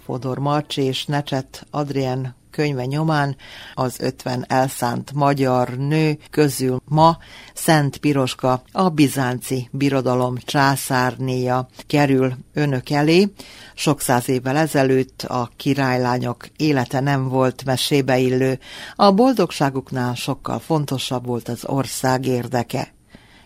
Fodor 0.05 0.39
Marcsi 0.39 0.83
és 0.83 1.05
Necset 1.05 1.67
Adrien 1.71 2.35
könyve 2.51 2.85
nyomán 2.85 3.37
az 3.75 4.01
50 4.01 4.45
elszánt 4.49 5.13
magyar 5.13 5.69
nő 5.69 6.19
közül 6.31 6.81
ma 6.85 7.19
Szent 7.55 7.97
Piroska, 7.97 8.63
a 8.73 8.89
bizánci 8.89 9.69
birodalom 9.73 10.37
császárnéja 10.37 11.69
kerül 11.87 12.33
önök 12.53 12.91
elé. 12.91 13.33
Sok 13.75 14.01
száz 14.01 14.29
évvel 14.29 14.57
ezelőtt 14.57 15.23
a 15.23 15.51
királylányok 15.57 16.49
élete 16.57 17.01
nem 17.01 17.29
volt 17.29 17.65
mesébe 17.65 18.19
illő, 18.19 18.59
a 18.95 19.11
boldogságuknál 19.11 20.15
sokkal 20.15 20.59
fontosabb 20.59 21.27
volt 21.27 21.49
az 21.49 21.65
ország 21.67 22.27
érdeke. 22.27 22.93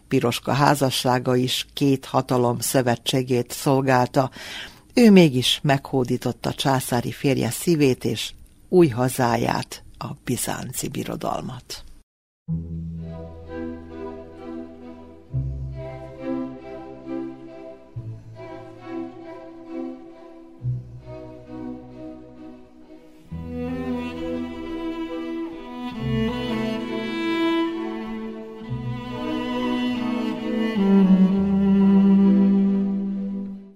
Piroska 0.08 0.52
házassága 0.52 1.36
is 1.36 1.66
két 1.72 2.04
hatalom 2.04 2.60
szövetségét 2.60 3.52
szolgálta, 3.52 4.30
ő 4.94 5.10
mégis 5.10 5.60
meghódította 5.62 6.52
császári 6.52 7.12
férje 7.12 7.50
szívét 7.50 8.04
és 8.04 8.32
új 8.68 8.88
hazáját, 8.88 9.82
a 9.98 10.06
bizánci 10.24 10.88
birodalmat. 10.88 11.84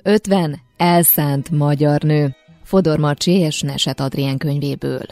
Ötven 0.02 0.60
elszánt 0.76 1.50
magyar 1.50 2.02
nő. 2.02 2.34
Fodor 2.62 2.98
Marcsi 2.98 3.32
és 3.32 3.60
Neset 3.60 4.00
Adrien 4.00 4.38
könyvéből. 4.38 5.02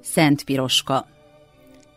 Szent 0.00 0.44
Piroska. 0.44 1.06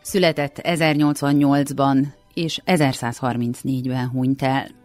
Született 0.02 0.60
1088-ban 0.62 2.06
és 2.34 2.60
1134-ben 2.66 4.08
hunyt 4.08 4.42
el. 4.42 4.83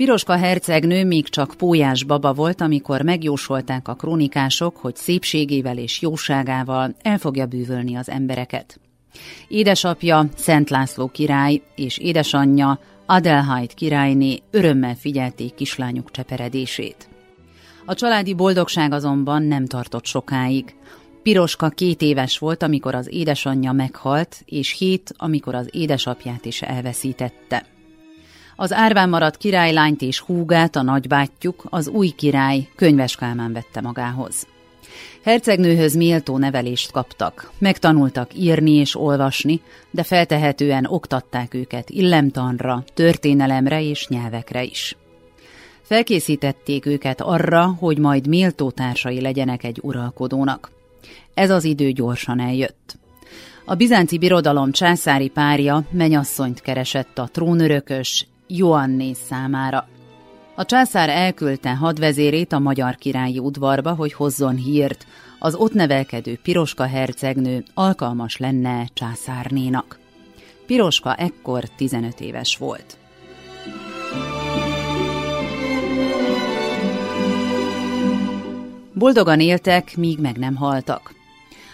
Piroska 0.00 0.36
hercegnő 0.36 1.04
még 1.04 1.28
csak 1.28 1.54
pólyás 1.56 2.04
baba 2.04 2.32
volt, 2.32 2.60
amikor 2.60 3.02
megjósolták 3.02 3.88
a 3.88 3.94
krónikások, 3.94 4.76
hogy 4.76 4.96
szépségével 4.96 5.78
és 5.78 6.00
jóságával 6.00 6.94
el 7.02 7.18
fogja 7.18 7.46
bűvölni 7.46 7.96
az 7.96 8.08
embereket. 8.08 8.80
Édesapja 9.48 10.28
Szent 10.36 10.70
László 10.70 11.08
király 11.08 11.62
és 11.74 11.98
édesanyja 11.98 12.78
Adelheid 13.06 13.74
királyné 13.74 14.38
örömmel 14.50 14.94
figyelték 14.94 15.54
kislányuk 15.54 16.10
cseperedését. 16.10 17.08
A 17.84 17.94
családi 17.94 18.34
boldogság 18.34 18.92
azonban 18.92 19.42
nem 19.42 19.66
tartott 19.66 20.04
sokáig. 20.04 20.74
Piroska 21.22 21.68
két 21.68 22.02
éves 22.02 22.38
volt, 22.38 22.62
amikor 22.62 22.94
az 22.94 23.12
édesanyja 23.12 23.72
meghalt, 23.72 24.42
és 24.44 24.72
hét, 24.78 25.14
amikor 25.16 25.54
az 25.54 25.68
édesapját 25.72 26.44
is 26.44 26.62
elveszítette. 26.62 27.66
Az 28.60 28.72
árván 28.72 29.08
maradt 29.08 29.36
királylányt 29.36 30.02
és 30.02 30.20
húgát 30.20 30.76
a 30.76 30.82
nagybátyjuk, 30.82 31.64
az 31.70 31.88
új 31.88 32.08
király 32.08 32.68
Könyves 32.76 33.16
Kálmán 33.16 33.52
vette 33.52 33.80
magához. 33.80 34.46
Hercegnőhöz 35.22 35.96
méltó 35.96 36.38
nevelést 36.38 36.90
kaptak, 36.90 37.50
megtanultak 37.58 38.34
írni 38.34 38.70
és 38.70 38.96
olvasni, 38.96 39.60
de 39.90 40.02
feltehetően 40.02 40.86
oktatták 40.86 41.54
őket 41.54 41.90
illemtanra, 41.90 42.84
történelemre 42.94 43.82
és 43.82 44.08
nyelvekre 44.08 44.62
is. 44.62 44.96
Felkészítették 45.82 46.86
őket 46.86 47.20
arra, 47.20 47.76
hogy 47.78 47.98
majd 47.98 48.26
méltó 48.26 48.70
társai 48.70 49.20
legyenek 49.20 49.64
egy 49.64 49.78
uralkodónak. 49.82 50.70
Ez 51.34 51.50
az 51.50 51.64
idő 51.64 51.90
gyorsan 51.90 52.40
eljött. 52.40 52.98
A 53.64 53.74
bizánci 53.74 54.18
birodalom 54.18 54.72
császári 54.72 55.28
párja 55.28 55.84
menyasszonyt 55.90 56.60
keresett 56.60 57.18
a 57.18 57.28
trónörökös 57.32 58.26
Joanné 58.52 59.12
számára. 59.12 59.88
A 60.54 60.64
császár 60.64 61.08
elküldte 61.08 61.74
hadvezérét 61.74 62.52
a 62.52 62.58
magyar 62.58 62.94
királyi 62.94 63.38
udvarba, 63.38 63.94
hogy 63.94 64.12
hozzon 64.12 64.56
hírt, 64.56 65.06
az 65.38 65.54
ott 65.54 65.72
nevelkedő 65.72 66.38
Piroska 66.42 66.86
hercegnő 66.86 67.64
alkalmas 67.74 68.36
lenne 68.36 68.86
császárnénak. 68.92 69.98
Piroska 70.66 71.14
ekkor 71.14 71.64
15 71.76 72.20
éves 72.20 72.56
volt. 72.56 72.98
Boldogan 78.94 79.40
éltek, 79.40 79.96
míg 79.96 80.18
meg 80.18 80.36
nem 80.36 80.54
haltak. 80.54 81.14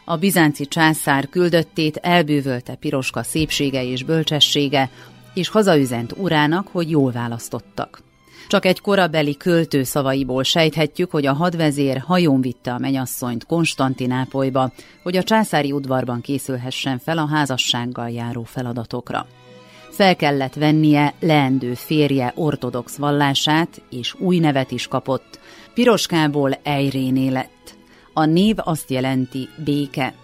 A 0.05 0.17
bizánci 0.17 0.67
császár 0.67 1.29
küldöttét 1.29 1.97
elbűvölte 1.97 2.75
Piroska 2.75 3.23
szépsége 3.23 3.85
és 3.85 4.05
bölcsessége, 4.05 4.91
és 5.37 5.49
hazaüzent 5.49 6.13
urának, 6.17 6.69
hogy 6.69 6.91
jól 6.91 7.13
választottak. 7.13 8.03
Csak 8.49 8.65
egy 8.65 8.81
korabeli 8.81 9.37
költő 9.37 9.83
szavaiból 9.83 10.43
sejthetjük, 10.43 11.11
hogy 11.11 11.27
a 11.27 11.33
hadvezér 11.33 11.99
hajón 11.99 12.41
vitte 12.41 12.73
a 12.73 12.79
menyasszonyt 12.79 13.47
Konstantinápolyba, 13.47 14.73
hogy 15.03 15.17
a 15.17 15.23
császári 15.23 15.73
udvarban 15.73 16.21
készülhessen 16.21 16.99
fel 16.99 17.19
a 17.19 17.27
házassággal 17.27 18.11
járó 18.11 18.43
feladatokra. 18.43 19.27
Fel 19.91 20.17
kellett 20.17 20.55
vennie 20.55 21.15
leendő 21.21 21.75
férje 21.75 22.33
ortodox 22.35 22.97
vallását, 22.97 23.83
és 23.91 24.15
új 24.19 24.39
nevet 24.39 24.71
is 24.71 24.87
kapott. 24.87 25.39
Piroskából 25.75 26.59
Ejréné 26.63 27.29
lett. 27.29 27.77
A 28.13 28.25
név 28.25 28.57
azt 28.59 28.91
jelenti 28.91 29.49
béke. 29.65 30.15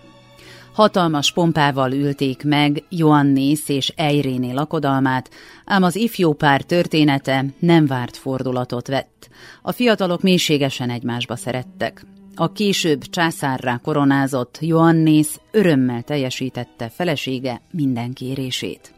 Hatalmas 0.72 1.32
pompával 1.32 1.92
ülték 1.92 2.44
meg 2.44 2.84
Joannész 2.88 3.68
és 3.68 3.92
Ejréné 3.96 4.52
lakodalmát, 4.52 5.30
ám 5.64 5.82
az 5.82 5.96
ifjú 5.96 6.32
pár 6.32 6.62
története 6.62 7.44
nem 7.58 7.86
várt 7.86 8.16
fordulatot 8.16 8.86
vett. 8.86 9.28
A 9.62 9.72
fiatalok 9.72 10.22
mélységesen 10.22 10.90
egymásba 10.90 11.36
szerettek. 11.36 12.04
A 12.34 12.52
később 12.52 13.00
császárrá 13.00 13.76
koronázott 13.82 14.58
Joannész 14.60 15.40
örömmel 15.50 16.02
teljesítette 16.02 16.88
felesége 16.88 17.60
minden 17.70 18.12
kérését. 18.12 18.94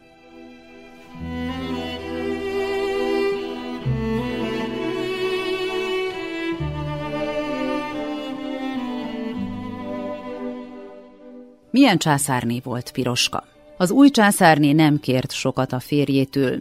Milyen 11.75 11.97
császárné 11.97 12.61
volt 12.63 12.91
Piroska? 12.91 13.43
Az 13.77 13.91
új 13.91 14.09
császárné 14.09 14.71
nem 14.71 14.99
kért 14.99 15.31
sokat 15.31 15.73
a 15.73 15.79
férjétől. 15.79 16.59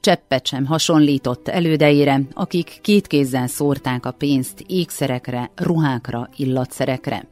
Cseppet 0.00 0.46
sem 0.46 0.66
hasonlított 0.66 1.48
elődeire, 1.48 2.20
akik 2.32 2.78
két 2.82 3.06
kézzel 3.06 3.46
szórták 3.46 4.06
a 4.06 4.10
pénzt 4.10 4.64
ékszerekre, 4.66 5.50
ruhákra, 5.56 6.28
illatszerekre. 6.36 7.26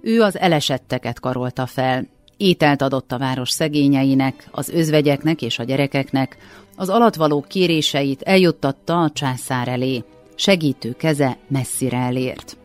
Ő 0.00 0.22
az 0.22 0.38
elesetteket 0.38 1.20
karolta 1.20 1.66
fel, 1.66 2.06
ételt 2.36 2.82
adott 2.82 3.12
a 3.12 3.18
város 3.18 3.50
szegényeinek, 3.50 4.48
az 4.50 4.68
özvegyeknek 4.68 5.42
és 5.42 5.58
a 5.58 5.64
gyerekeknek, 5.64 6.36
az 6.76 6.88
alatvaló 6.88 7.44
kéréseit 7.48 8.22
eljuttatta 8.22 9.02
a 9.02 9.10
császár 9.10 9.68
elé, 9.68 10.04
segítő 10.34 10.92
keze 10.92 11.36
messzire 11.48 11.98
elért. 11.98 12.56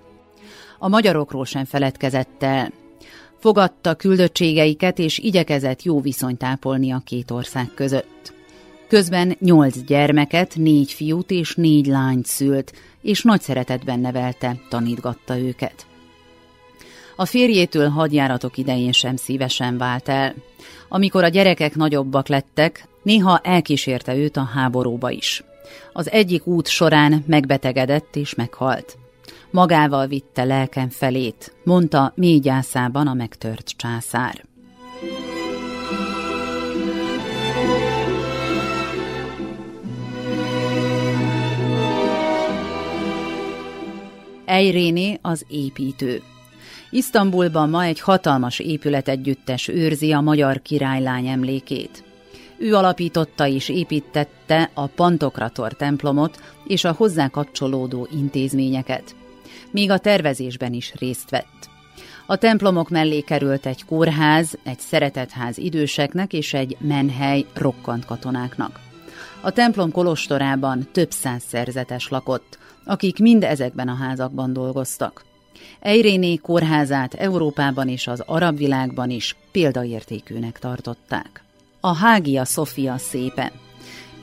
A 0.80 0.88
magyarokról 0.88 1.46
sem 1.46 1.66
feledkezett 1.66 2.44
el, 2.44 2.72
fogadta 3.44 3.94
küldöttségeiket 3.94 5.00
és 5.00 5.18
igyekezett 5.18 5.84
jó 5.84 6.02
viszonyt 6.02 6.44
ápolni 6.44 6.92
a 6.92 7.02
két 7.06 7.32
ország 7.32 7.72
között. 7.76 8.34
Közben 8.88 9.36
nyolc 9.40 9.78
gyermeket, 9.78 10.56
négy 10.56 10.92
fiút 10.92 11.32
és 11.32 11.56
négy 11.56 11.86
lányt 11.86 12.26
szült, 12.26 12.74
és 13.02 13.22
nagy 13.22 13.42
szeretetben 13.42 14.00
nevelte, 14.00 14.56
tanítgatta 14.70 15.38
őket. 15.38 15.86
A 17.16 17.26
férjétől 17.26 17.90
hadjáratok 17.90 18.58
idején 18.58 18.92
sem 18.92 19.16
szívesen 19.16 19.78
vált 19.78 20.10
el. 20.10 20.34
Amikor 20.90 21.24
a 21.24 21.28
gyerekek 21.28 21.76
nagyobbak 21.76 22.28
lettek, 22.28 22.88
néha 23.02 23.40
elkísérte 23.40 24.16
őt 24.16 24.38
a 24.38 24.50
háborúba 24.54 25.10
is. 25.10 25.44
Az 25.94 26.12
egyik 26.12 26.48
út 26.48 26.68
során 26.68 27.24
megbetegedett 27.28 28.16
és 28.16 28.36
meghalt. 28.36 28.98
Magával 29.54 30.08
vitte 30.08 30.44
lelkem 30.44 30.90
felét, 30.90 31.56
mondta 31.64 32.14
mély 32.16 32.40
gyászában 32.40 33.08
a 33.08 33.14
megtört 33.14 33.68
császár. 33.68 34.46
Ejréné 44.46 45.20
az 45.22 45.46
építő. 45.48 46.22
Isztambulban 46.90 47.70
ma 47.70 47.84
egy 47.84 48.00
hatalmas 48.00 48.60
épületegyüttes 48.60 49.68
őrzi 49.68 50.12
a 50.12 50.22
magyar 50.22 50.62
királylány 50.62 51.28
emlékét. 51.28 52.04
Ő 52.58 52.76
alapította 52.76 53.48
és 53.48 53.70
építette 53.70 54.70
a 54.74 54.88
Pantokrator 54.88 55.74
templomot 55.74 56.42
és 56.68 56.84
a 56.84 56.92
hozzá 56.92 57.28
kapcsolódó 57.28 58.08
intézményeket. 58.12 59.16
Még 59.72 59.92
a 59.92 59.98
tervezésben 59.98 60.74
is 60.74 60.94
részt 60.94 61.30
vett. 61.30 61.70
A 62.26 62.36
templomok 62.36 62.90
mellé 62.90 63.20
került 63.20 63.66
egy 63.66 63.86
kórház, 63.86 64.58
egy 64.64 64.80
szeretetház 64.80 65.58
időseknek 65.58 66.34
és 66.34 66.54
egy 66.54 66.78
menhely 66.80 67.46
rokkant 67.54 68.06
katonáknak. 68.06 68.80
A 69.42 69.52
templom 69.52 69.92
kolostorában 69.92 70.88
több 70.92 71.12
száz 71.12 71.44
szerzetes 71.48 72.10
lakott, 72.10 72.58
akik 72.86 73.20
mind 73.20 73.44
ezekben 73.44 73.88
a 73.88 73.96
házakban 73.96 74.54
dolgoztak. 74.54 75.24
Eiréné 75.80 76.36
kórházát 76.36 77.14
Európában 77.14 77.88
és 77.88 78.08
az 78.08 78.24
arab 78.26 78.58
világban 78.58 79.10
is 79.10 79.36
példaértékűnek 79.52 80.60
tartották. 80.60 81.44
A 81.80 81.96
Hágia 81.96 82.46
Sofia 82.46 82.98
szépe. 82.98 83.52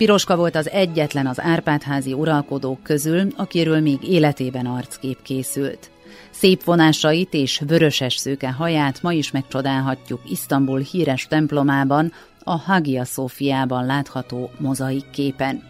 Piroska 0.00 0.36
volt 0.36 0.56
az 0.56 0.70
egyetlen 0.70 1.26
az 1.26 1.40
Árpádházi 1.40 2.12
uralkodók 2.12 2.82
közül, 2.82 3.26
akiről 3.36 3.80
még 3.80 4.02
életében 4.02 4.66
arckép 4.66 5.22
készült. 5.22 5.90
Szép 6.30 6.64
vonásait 6.64 7.34
és 7.34 7.62
vöröses 7.66 8.16
szőke 8.16 8.50
haját 8.50 9.02
ma 9.02 9.12
is 9.12 9.30
megcsodálhatjuk 9.30 10.20
Isztambul 10.30 10.80
híres 10.80 11.26
templomában, 11.26 12.12
a 12.44 12.56
Hagia 12.56 13.04
Szófiában 13.04 13.86
látható 13.86 14.50
mozaik 14.58 15.10
képen. 15.10 15.62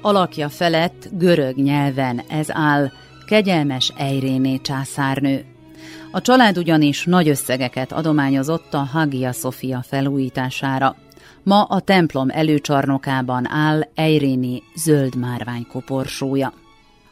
Alakja 0.00 0.48
felett 0.48 1.08
görög 1.12 1.56
nyelven 1.56 2.22
ez 2.28 2.46
áll, 2.50 2.90
kegyelmes 3.26 3.92
Eiréné 3.96 4.56
császárnő. 4.56 5.44
A 6.12 6.20
család 6.20 6.58
ugyanis 6.58 7.04
nagy 7.04 7.28
összegeket 7.28 7.92
adományozott 7.92 8.74
a 8.74 8.88
Hagia 8.92 9.32
Sofia 9.32 9.84
felújítására. 9.88 10.96
Ma 11.44 11.62
a 11.62 11.80
templom 11.80 12.28
előcsarnokában 12.30 13.48
áll 13.50 13.88
Eiréni 13.94 14.62
zöld 14.74 15.16
márvány 15.16 15.66
koporsója. 15.66 16.52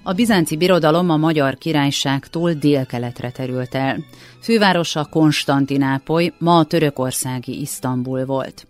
A 0.02 0.12
bizánci 0.12 0.56
birodalom 0.56 1.10
a 1.10 1.16
magyar 1.16 1.58
királyságtól 1.58 2.52
délkeletre 2.52 3.30
terült 3.30 3.74
el. 3.74 4.04
Fővárosa 4.40 5.04
Konstantinápoly, 5.10 6.32
ma 6.38 6.58
a 6.58 6.64
törökországi 6.64 7.60
Isztambul 7.60 8.24
volt. 8.24 8.66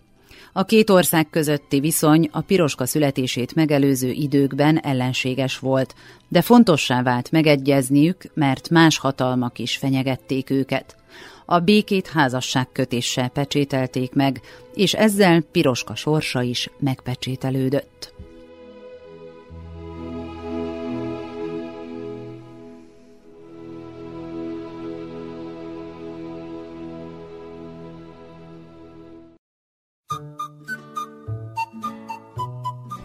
A 0.52 0.64
két 0.64 0.90
ország 0.90 1.30
közötti 1.30 1.80
viszony 1.80 2.28
a 2.32 2.40
piroska 2.40 2.86
születését 2.86 3.54
megelőző 3.54 4.10
időkben 4.10 4.78
ellenséges 4.78 5.58
volt, 5.58 5.94
de 6.28 6.42
fontossá 6.42 7.02
vált 7.02 7.30
megegyezniük, 7.30 8.24
mert 8.34 8.70
más 8.70 8.98
hatalmak 8.98 9.58
is 9.58 9.76
fenyegették 9.76 10.50
őket. 10.50 10.96
A 11.44 11.58
békét 11.58 12.08
házasságkötéssel 12.08 13.28
pecsételték 13.28 14.14
meg, 14.14 14.40
és 14.74 14.94
ezzel 14.94 15.40
piroska 15.40 15.94
sorsa 15.94 16.42
is 16.42 16.70
megpecsételődött. 16.78 18.12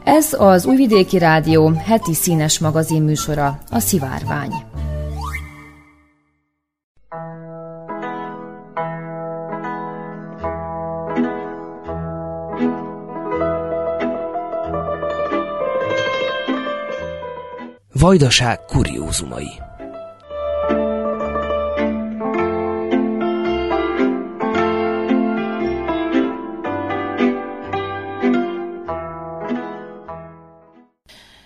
Ez 0.03 0.33
az 0.33 0.65
Újvidéki 0.65 1.17
Rádió 1.17 1.69
heti 1.69 2.13
színes 2.13 2.59
magazin 2.59 3.01
műsora, 3.01 3.59
a 3.69 3.79
Szivárvány. 3.79 4.66
Vajdaság 18.07 18.59
kuriózumai 18.65 19.47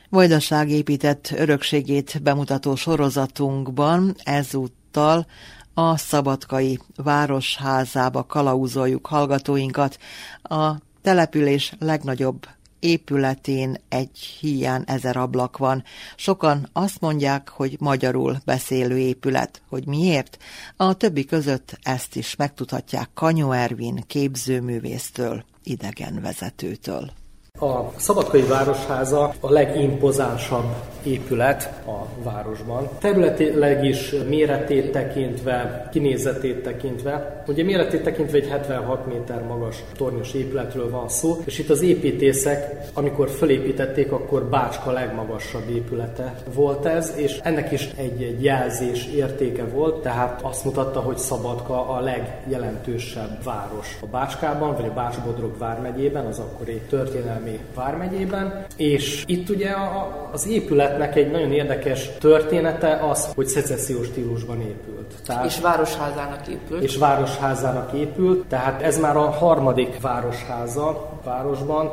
Vajdaság 0.09 0.69
épített 0.69 1.31
örökségét 1.35 2.21
bemutató 2.23 2.75
sorozatunkban 2.75 4.15
ezúttal 4.23 5.25
a 5.73 5.97
Szabadkai 5.97 6.79
Városházába 6.95 8.23
kalauzoljuk 8.23 9.05
hallgatóinkat. 9.07 9.97
A 10.43 10.71
település 11.01 11.73
legnagyobb 11.79 12.47
épületén 12.81 13.77
egy 13.89 14.17
hiány 14.17 14.83
ezer 14.85 15.17
ablak 15.17 15.57
van. 15.57 15.83
Sokan 16.15 16.69
azt 16.73 16.99
mondják, 17.01 17.49
hogy 17.49 17.75
magyarul 17.79 18.37
beszélő 18.45 18.97
épület. 18.97 19.61
Hogy 19.69 19.87
miért? 19.87 20.37
A 20.75 20.93
többi 20.93 21.25
között 21.25 21.79
ezt 21.83 22.15
is 22.15 22.35
megtudhatják 22.35 23.09
Kanyó 23.13 23.51
Ervin 23.51 24.03
képzőművésztől, 24.07 25.43
idegenvezetőtől. 25.63 27.11
A 27.59 27.91
Szabadkai 27.95 28.41
Városháza 28.41 29.33
a 29.39 29.51
legimpozánsabb 29.51 30.75
épület 31.03 31.81
a 31.85 32.23
városban. 32.23 32.89
Területileg 32.99 33.85
is 33.85 34.15
méretét 34.27 34.91
tekintve, 34.91 35.87
kinézetét 35.91 36.63
tekintve. 36.63 37.43
Ugye 37.47 37.63
méretét 37.63 38.03
tekintve 38.03 38.37
egy 38.37 38.47
76 38.47 39.05
méter 39.07 39.43
magas 39.43 39.83
tornyos 39.97 40.33
épületről 40.33 40.89
van 40.89 41.09
szó, 41.09 41.41
és 41.45 41.59
itt 41.59 41.69
az 41.69 41.81
építészek, 41.81 42.89
amikor 42.93 43.29
fölépítették, 43.29 44.11
akkor 44.11 44.43
Bácska 44.43 44.91
legmagasabb 44.91 45.69
épülete 45.69 46.35
volt 46.53 46.85
ez, 46.85 47.13
és 47.15 47.39
ennek 47.43 47.71
is 47.71 47.89
egy, 47.95 48.23
egy 48.23 48.43
jelzés 48.43 49.07
értéke 49.07 49.63
volt, 49.63 50.01
tehát 50.01 50.41
azt 50.41 50.65
mutatta, 50.65 50.99
hogy 50.99 51.17
Szabadka 51.17 51.89
a 51.89 51.99
legjelentősebb 51.99 53.43
város 53.43 53.97
a 54.01 54.05
Bácskában, 54.05 54.75
vagy 54.75 54.85
a 54.85 54.93
Bács-Bodrog 54.93 55.57
vármegyében, 55.57 56.25
az 56.25 56.39
akkori 56.39 56.81
történelmi 56.89 57.40
Veszprémi 57.41 57.59
vármegyében, 57.75 58.65
és 58.75 59.23
itt 59.27 59.49
ugye 59.49 59.69
a, 59.69 60.29
az 60.31 60.47
épületnek 60.47 61.15
egy 61.15 61.31
nagyon 61.31 61.51
érdekes 61.51 62.09
története 62.19 62.99
az, 63.09 63.31
hogy 63.35 63.47
szecessziós 63.47 64.05
stílusban 64.05 64.61
épült. 64.61 65.13
Tehát, 65.25 65.45
és 65.45 65.59
városházának 65.59 66.47
épült. 66.47 66.83
És 66.83 66.97
városházának 66.97 67.93
épült, 67.93 68.45
tehát 68.47 68.81
ez 68.81 68.99
már 68.99 69.17
a 69.17 69.29
harmadik 69.29 70.01
városháza 70.01 70.87
a 70.87 71.19
városban, 71.23 71.91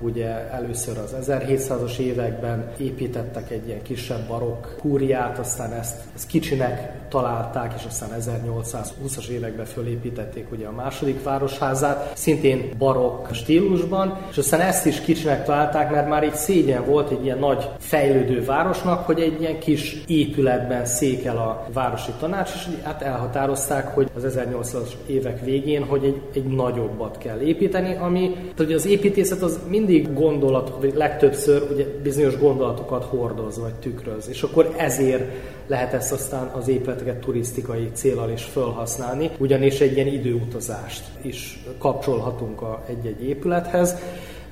Ugye 0.00 0.50
először 0.50 0.98
az 0.98 1.14
1700-as 1.26 1.98
években 1.98 2.72
építettek 2.78 3.50
egy 3.50 3.66
ilyen 3.66 3.82
kisebb 3.82 4.28
barokk 4.28 4.66
kúriát, 4.80 5.38
aztán 5.38 5.72
ezt, 5.72 5.96
ezt 6.14 6.26
kicsinek 6.26 6.92
találták, 7.08 7.72
és 7.76 7.84
aztán 7.84 8.10
1820-as 8.20 9.28
években 9.28 9.66
fölépítették 9.66 10.52
ugye 10.52 10.66
a 10.66 10.72
második 10.72 11.22
városházát, 11.22 12.12
szintén 12.16 12.70
barokk 12.78 13.32
stílusban, 13.32 14.18
és 14.30 14.38
aztán 14.38 14.60
ezt 14.60 14.86
is 14.86 15.00
kicsinek 15.00 15.44
találták, 15.44 15.90
mert 15.90 16.08
már 16.08 16.24
így 16.24 16.34
szégyen 16.34 16.84
volt 16.84 17.10
egy 17.10 17.24
ilyen 17.24 17.38
nagy 17.38 17.68
fejlődő 17.78 18.44
városnak, 18.44 19.06
hogy 19.06 19.20
egy 19.20 19.40
ilyen 19.40 19.58
kis 19.58 20.02
épületben 20.06 20.84
székel 20.84 21.36
a 21.36 21.66
városi 21.72 22.12
tanács, 22.18 22.50
és 22.54 22.68
hát 22.82 23.02
elhatározták, 23.02 23.94
hogy 23.94 24.10
az 24.16 24.24
1800-as 24.26 24.92
évek 25.06 25.44
végén, 25.44 25.84
hogy 25.84 26.04
egy, 26.04 26.20
egy 26.34 26.44
nagyobbat 26.44 27.18
kell 27.18 27.40
építeni, 27.40 27.96
ami, 28.00 28.36
hogy 28.56 28.72
az 28.72 28.86
építészet 28.86 29.42
az 29.42 29.58
mind 29.68 29.87
mindig 29.88 30.14
gondolat, 30.14 30.72
vagy 30.80 30.94
legtöbbször 30.94 31.62
ugye 31.72 31.84
bizonyos 32.02 32.38
gondolatokat 32.38 33.04
hordoz, 33.04 33.58
vagy 33.58 33.74
tükröz. 33.74 34.28
És 34.28 34.42
akkor 34.42 34.74
ezért 34.76 35.32
lehet 35.66 35.92
ezt 35.92 36.12
aztán 36.12 36.46
az 36.46 36.68
épületeket 36.68 37.16
turisztikai 37.16 37.90
célral 37.92 38.30
is 38.30 38.44
felhasználni, 38.44 39.30
ugyanis 39.38 39.80
egy 39.80 39.92
ilyen 39.92 40.06
időutazást 40.06 41.04
is 41.22 41.64
kapcsolhatunk 41.78 42.62
a 42.62 42.82
egy-egy 42.88 43.24
épülethez. 43.24 43.96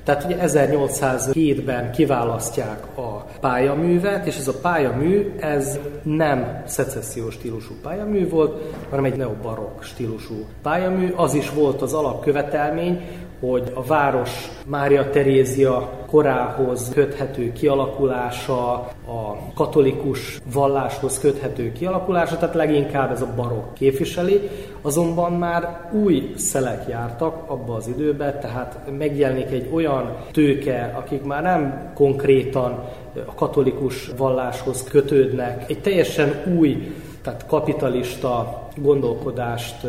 Tehát 0.05 0.25
ugye 0.25 0.37
1807-ben 0.41 1.93
kiválasztják 1.93 2.99
a 2.99 3.25
pályaművet, 3.41 4.27
és 4.27 4.37
ez 4.37 4.49
a 4.49 4.59
pályamű, 4.63 5.33
ez 5.41 5.79
nem 6.03 6.63
szecessziós 6.67 7.35
stílusú 7.35 7.75
pályamű 7.83 8.29
volt, 8.29 8.63
hanem 8.91 9.05
egy 9.05 9.17
neobarokk 9.17 9.83
stílusú 9.83 10.45
pályamű. 10.63 11.13
Az 11.17 11.35
is 11.35 11.51
volt 11.51 11.83
az 11.83 11.93
alapkövetelmény, 11.93 13.01
hogy 13.41 13.73
a 13.75 13.83
város 13.83 14.49
Mária 14.67 15.11
Terézia 15.11 15.91
korához 16.07 16.91
köthető 16.95 17.53
kialakulása, 17.53 18.73
a 19.07 19.53
katolikus 19.55 20.41
valláshoz 20.53 21.19
köthető 21.19 21.73
kialakulása, 21.73 22.37
tehát 22.37 22.55
leginkább 22.55 23.13
ez 23.13 23.23
a 23.23 23.33
barokk 23.37 23.75
képviseli, 23.75 24.51
azonban 24.83 25.33
már 25.33 25.91
új 25.93 26.33
szelek 26.37 26.89
jártak 26.89 27.51
abba 27.51 27.75
az 27.75 27.89
időben, 27.89 28.41
tehát 28.41 28.79
megjelenik 28.99 29.51
egy 29.51 29.71
olyan 29.73 30.17
tőke, 30.33 30.95
akik 30.97 31.23
már 31.23 31.43
nem 31.43 31.91
konkrétan 31.95 32.85
a 33.27 33.35
katolikus 33.35 34.11
valláshoz 34.17 34.83
kötődnek, 34.83 35.71
egy 35.71 35.81
teljesen 35.81 36.43
új, 36.59 36.95
tehát 37.23 37.47
kapitalista 37.47 38.63
gondolkodást 38.77 39.87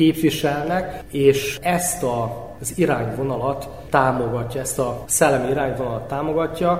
képviselnek, 0.00 1.02
és 1.10 1.58
ezt 1.62 2.02
a, 2.02 2.48
az 2.60 2.72
irányvonalat 2.78 3.68
támogatja, 3.90 4.60
ezt 4.60 4.78
a 4.78 5.04
szellemi 5.06 5.50
irányvonalat 5.50 6.08
támogatja 6.08 6.70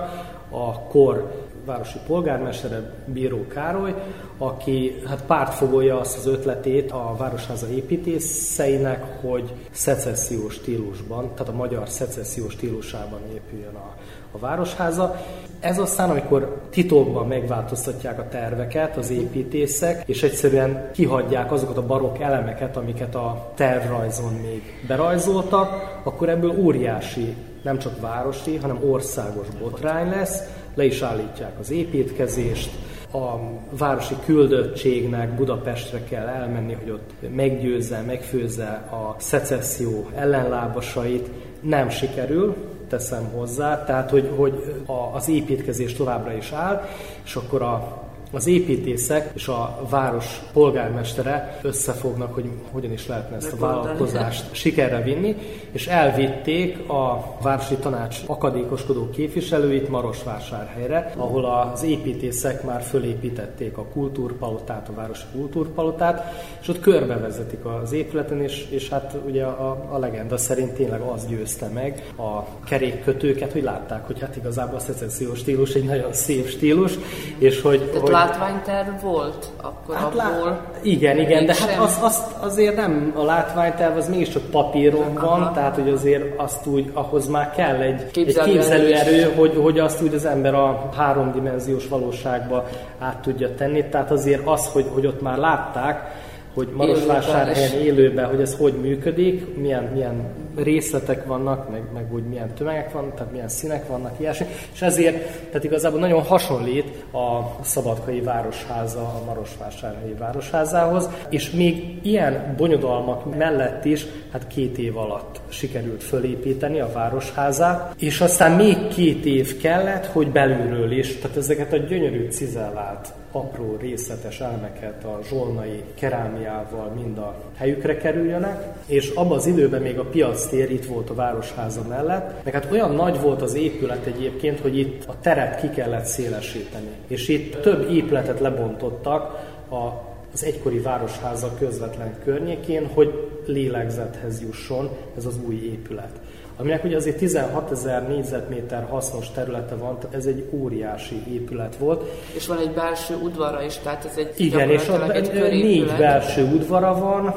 a 0.49 0.79
kor 0.79 1.47
városi 1.65 1.97
polgármestere, 2.07 2.93
Bíró 3.05 3.47
Károly, 3.47 3.93
aki 4.37 5.01
hát 5.07 5.23
pártfogolja 5.25 5.99
azt 5.99 6.17
az 6.17 6.27
ötletét 6.27 6.91
a 6.91 7.15
Városháza 7.17 7.69
építészeinek, 7.69 9.21
hogy 9.21 9.53
szecessziós 9.71 10.53
stílusban, 10.53 11.33
tehát 11.33 11.53
a 11.53 11.55
magyar 11.55 11.89
szecessziós 11.89 12.53
stílusában 12.53 13.19
épüljön 13.33 13.75
a, 13.75 13.95
a 14.31 14.39
Városháza. 14.39 15.15
Ez 15.59 15.79
aztán, 15.79 16.09
amikor 16.09 16.61
titokban 16.69 17.27
megváltoztatják 17.27 18.19
a 18.19 18.27
terveket 18.27 18.97
az 18.97 19.09
építészek, 19.09 20.03
és 20.05 20.23
egyszerűen 20.23 20.89
kihagyják 20.93 21.51
azokat 21.51 21.77
a 21.77 21.85
barokk 21.85 22.19
elemeket, 22.19 22.77
amiket 22.77 23.15
a 23.15 23.51
tervrajzon 23.55 24.33
még 24.33 24.61
berajzoltak, 24.87 25.99
akkor 26.03 26.29
ebből 26.29 26.55
óriási, 26.57 27.35
nem 27.63 27.79
csak 27.79 27.99
városi, 27.99 28.55
hanem 28.55 28.79
országos 28.89 29.47
botrány 29.59 30.09
lesz, 30.09 30.43
le 30.73 30.85
is 30.85 31.01
állítják 31.01 31.59
az 31.59 31.71
építkezést, 31.71 32.71
a 33.13 33.39
városi 33.77 34.15
küldöttségnek 34.25 35.35
Budapestre 35.35 36.03
kell 36.03 36.27
elmenni, 36.27 36.73
hogy 36.73 36.89
ott 36.89 37.35
meggyőzze, 37.35 38.01
megfőzze 38.01 38.87
a 38.91 39.15
szecesszió 39.17 40.07
ellenlábasait. 40.15 41.29
Nem 41.61 41.89
sikerül, 41.89 42.55
teszem 42.87 43.23
hozzá, 43.23 43.83
tehát 43.83 44.09
hogy, 44.09 44.29
hogy 44.35 44.73
az 45.13 45.29
építkezés 45.29 45.93
továbbra 45.93 46.33
is 46.33 46.51
áll, 46.51 46.87
és 47.23 47.35
akkor 47.35 47.61
a 47.61 48.00
az 48.31 48.47
építészek 48.47 49.31
és 49.33 49.47
a 49.47 49.79
város 49.89 50.41
polgármestere 50.53 51.59
összefognak, 51.61 52.33
hogy 52.33 52.49
hogyan 52.71 52.91
is 52.91 53.07
lehetne 53.07 53.35
ezt 53.35 53.53
a 53.53 53.57
vállalkozást 53.57 54.53
sikerre 54.53 55.01
vinni, 55.01 55.35
és 55.71 55.87
elvitték 55.87 56.89
a 56.89 57.35
városi 57.41 57.75
tanács 57.75 58.17
akadékoskodó 58.25 59.09
képviselőit 59.09 59.89
Marosvásárhelyre, 59.89 61.13
ahol 61.17 61.45
az 61.45 61.83
építészek 61.83 62.63
már 62.63 62.81
fölépítették 62.81 63.77
a 63.77 63.83
kultúrpalotát, 63.83 64.89
a 64.89 64.93
városi 64.93 65.25
kultúrpalotát, 65.31 66.33
és 66.61 66.67
ott 66.67 66.79
körbevezetik 66.79 67.65
az 67.65 67.91
épületen, 67.91 68.41
és, 68.41 68.67
és 68.69 68.89
hát 68.89 69.17
ugye 69.25 69.43
a, 69.43 69.87
a 69.91 69.97
legenda 69.97 70.37
szerint 70.37 70.71
tényleg 70.71 71.01
az 71.01 71.25
győzte 71.27 71.67
meg 71.67 72.13
a 72.17 72.43
kerékkötőket, 72.65 73.51
hogy 73.51 73.63
látták, 73.63 74.05
hogy 74.05 74.19
hát 74.19 74.35
igazából 74.35 74.75
a 74.75 74.79
szecessziós 74.79 75.39
stílus 75.39 75.73
egy 75.73 75.83
nagyon 75.83 76.13
szép 76.13 76.47
stílus, 76.47 76.93
és 77.37 77.61
hogy, 77.61 77.89
hogy 77.99 78.09
látványterv 78.25 79.01
volt? 79.01 79.51
Akkor 79.61 79.95
hát 79.95 80.03
abból 80.03 80.45
lá... 80.45 80.61
Igen, 80.81 81.19
igen, 81.19 81.45
de 81.45 81.55
hát 81.59 81.79
az, 81.79 81.99
az, 82.01 82.23
azért 82.39 82.75
nem 82.75 83.13
a 83.15 83.23
látványterv, 83.23 83.97
az 83.97 84.09
mégiscsak 84.09 84.43
papíron 84.43 85.13
van, 85.13 85.41
Aha. 85.41 85.51
tehát 85.51 85.75
hogy 85.75 85.89
azért 85.89 86.39
azt 86.39 86.65
úgy, 86.65 86.89
ahhoz 86.93 87.27
már 87.27 87.51
kell 87.51 87.75
egy, 87.75 88.01
egy 88.13 88.39
képzelőerő, 88.43 89.33
hogy, 89.35 89.57
hogy 89.61 89.79
azt 89.79 90.01
úgy 90.01 90.13
az 90.13 90.25
ember 90.25 90.53
a 90.53 90.89
háromdimenziós 90.95 91.87
valóságba 91.87 92.67
át 92.99 93.17
tudja 93.17 93.55
tenni. 93.55 93.83
Tehát 93.89 94.11
azért 94.11 94.47
az, 94.47 94.67
hogy, 94.67 94.85
hogy 94.93 95.05
ott 95.05 95.21
már 95.21 95.37
látták, 95.37 96.19
hogy 96.53 96.67
Marosvásárhelyen 96.75 97.71
élőben, 97.71 98.25
hogy 98.25 98.41
ez 98.41 98.55
hogy 98.55 98.73
működik, 98.73 99.57
milyen, 99.57 99.83
milyen 99.93 100.33
részletek 100.55 101.25
vannak, 101.25 101.69
meg, 101.69 101.81
meg 101.93 102.13
úgy 102.13 102.23
milyen 102.23 102.53
tömegek 102.53 102.91
vannak, 102.91 103.13
tehát 103.15 103.31
milyen 103.31 103.49
színek 103.49 103.87
vannak, 103.87 104.19
ilyesmi, 104.19 104.45
és 104.73 104.81
ezért, 104.81 105.15
tehát 105.47 105.63
igazából 105.63 105.99
nagyon 105.99 106.21
hasonlít 106.21 106.87
a 107.13 107.63
Szabadkai 107.63 108.21
Városháza 108.21 109.01
a 109.01 109.21
Marosvásárhelyi 109.25 110.13
Városházához, 110.13 111.09
és 111.29 111.51
még 111.51 111.99
ilyen 112.01 112.53
bonyodalmak 112.57 113.37
mellett 113.37 113.85
is, 113.85 114.05
hát 114.31 114.47
két 114.47 114.77
év 114.77 114.97
alatt 114.97 115.39
sikerült 115.49 116.03
fölépíteni 116.03 116.79
a 116.79 116.91
Városházát, 116.93 117.95
és 117.99 118.21
aztán 118.21 118.51
még 118.51 118.87
két 118.87 119.25
év 119.25 119.57
kellett, 119.61 120.05
hogy 120.05 120.27
belülről 120.27 120.91
is, 120.91 121.17
tehát 121.17 121.37
ezeket 121.37 121.73
a 121.73 121.77
gyönyörű 121.77 122.27
cizellált 122.29 123.13
apró 123.31 123.77
részletes 123.79 124.39
elemeket 124.39 125.03
a 125.03 125.19
zsolnai 125.29 125.83
kerámiával 125.95 126.91
mind 126.95 127.17
a 127.17 127.35
helyükre 127.55 127.97
kerüljenek, 127.97 128.73
és 128.85 129.09
abban 129.09 129.37
az 129.37 129.45
időben 129.45 129.81
még 129.81 129.99
a 129.99 130.03
piac 130.03 130.40
tér 130.49 130.71
itt 130.71 130.85
volt 130.85 131.09
a 131.09 131.13
Városháza 131.13 131.81
mellett, 131.89 132.43
meg 132.43 132.53
hát 132.53 132.71
olyan 132.71 132.95
nagy 132.95 133.19
volt 133.21 133.41
az 133.41 133.53
épület 133.53 134.05
egyébként, 134.05 134.59
hogy 134.59 134.77
itt 134.77 135.03
a 135.07 135.13
teret 135.21 135.61
ki 135.61 135.69
kellett 135.69 136.05
szélesíteni. 136.05 136.89
És 137.07 137.27
itt 137.27 137.61
több 137.61 137.89
épületet 137.89 138.39
lebontottak 138.39 139.23
a 139.71 140.09
az 140.33 140.43
egykori 140.43 140.79
városháza 140.79 141.53
közvetlen 141.59 142.15
környékén, 142.23 142.89
hogy 142.93 143.27
lélegzethez 143.45 144.41
jusson 144.41 144.89
ez 145.17 145.25
az 145.25 145.39
új 145.47 145.55
épület 145.55 146.19
aminek 146.61 146.83
ugye 146.83 146.95
azért 146.95 147.17
16 147.17 147.71
ezer 147.71 148.07
négyzetméter 148.07 148.87
hasznos 148.89 149.31
területe 149.31 149.75
van, 149.75 149.99
tehát 149.99 150.15
ez 150.15 150.25
egy 150.25 150.49
óriási 150.51 151.23
épület 151.33 151.75
volt. 151.75 152.03
És 152.33 152.47
van 152.47 152.57
egy 152.57 152.71
belső 152.71 153.15
udvara 153.15 153.63
is, 153.63 153.77
tehát 153.77 154.05
ez 154.05 154.17
egy 154.17 154.33
Igen, 154.35 154.69
és 154.69 154.87
ott 154.87 155.09
egy 155.09 155.33
négy 155.33 155.91
belső 155.97 156.43
udvara 156.43 156.99
van, 156.99 157.33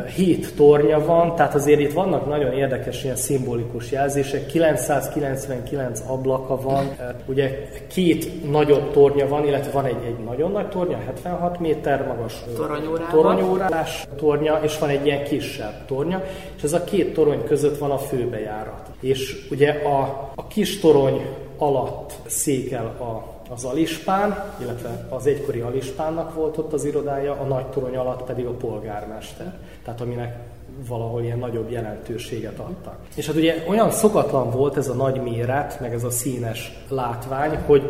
hét 0.00 0.56
tornya 0.56 1.04
van, 1.04 1.34
tehát 1.34 1.54
azért 1.54 1.80
itt 1.80 1.92
vannak 1.92 2.26
nagyon 2.26 2.52
érdekes 2.52 3.04
ilyen 3.04 3.16
szimbolikus 3.16 3.90
jelzések. 3.90 4.46
999 4.46 6.02
ablaka 6.06 6.60
van, 6.60 6.96
ugye 7.26 7.68
két 7.86 8.50
nagyobb 8.50 8.90
tornya 8.92 9.28
van, 9.28 9.46
illetve 9.46 9.70
van 9.70 9.84
egy, 9.84 10.04
egy 10.06 10.24
nagyon 10.24 10.50
nagy 10.50 10.68
tornya, 10.68 10.98
76 11.06 11.60
méter 11.60 12.06
magas 12.06 12.42
toronyórás 13.10 14.06
tornya, 14.16 14.60
és 14.62 14.78
van 14.78 14.88
egy 14.88 15.06
ilyen 15.06 15.24
kisebb 15.24 15.84
tornya, 15.86 16.22
és 16.56 16.62
ez 16.62 16.72
a 16.72 16.84
két 16.84 17.14
torony 17.14 17.44
között 17.44 17.78
van 17.78 17.90
a 17.90 17.98
főbejárat. 17.98 18.90
És 19.00 19.46
ugye 19.50 19.70
a, 19.70 20.30
a 20.34 20.46
kis 20.46 20.80
torony 20.80 21.26
alatt 21.58 22.12
székel 22.26 22.84
a 22.84 23.40
az 23.54 23.64
Alispán, 23.64 24.44
illetve 24.60 25.06
az 25.08 25.26
egykori 25.26 25.60
Alispánnak 25.60 26.34
volt 26.34 26.58
ott 26.58 26.72
az 26.72 26.84
irodája, 26.84 27.32
a 27.32 27.44
nagy 27.44 27.66
torony 27.66 27.96
alatt 27.96 28.22
pedig 28.22 28.46
a 28.46 28.50
polgármester, 28.50 29.54
tehát 29.84 30.00
aminek 30.00 30.36
valahol 30.88 31.22
ilyen 31.22 31.38
nagyobb 31.38 31.70
jelentőséget 31.70 32.58
adtak. 32.58 32.98
És 33.14 33.26
hát 33.26 33.36
ugye 33.36 33.64
olyan 33.68 33.90
szokatlan 33.90 34.50
volt 34.50 34.76
ez 34.76 34.88
a 34.88 34.94
nagy 34.94 35.20
méret, 35.22 35.80
meg 35.80 35.92
ez 35.92 36.04
a 36.04 36.10
színes 36.10 36.72
látvány, 36.88 37.58
hogy 37.66 37.82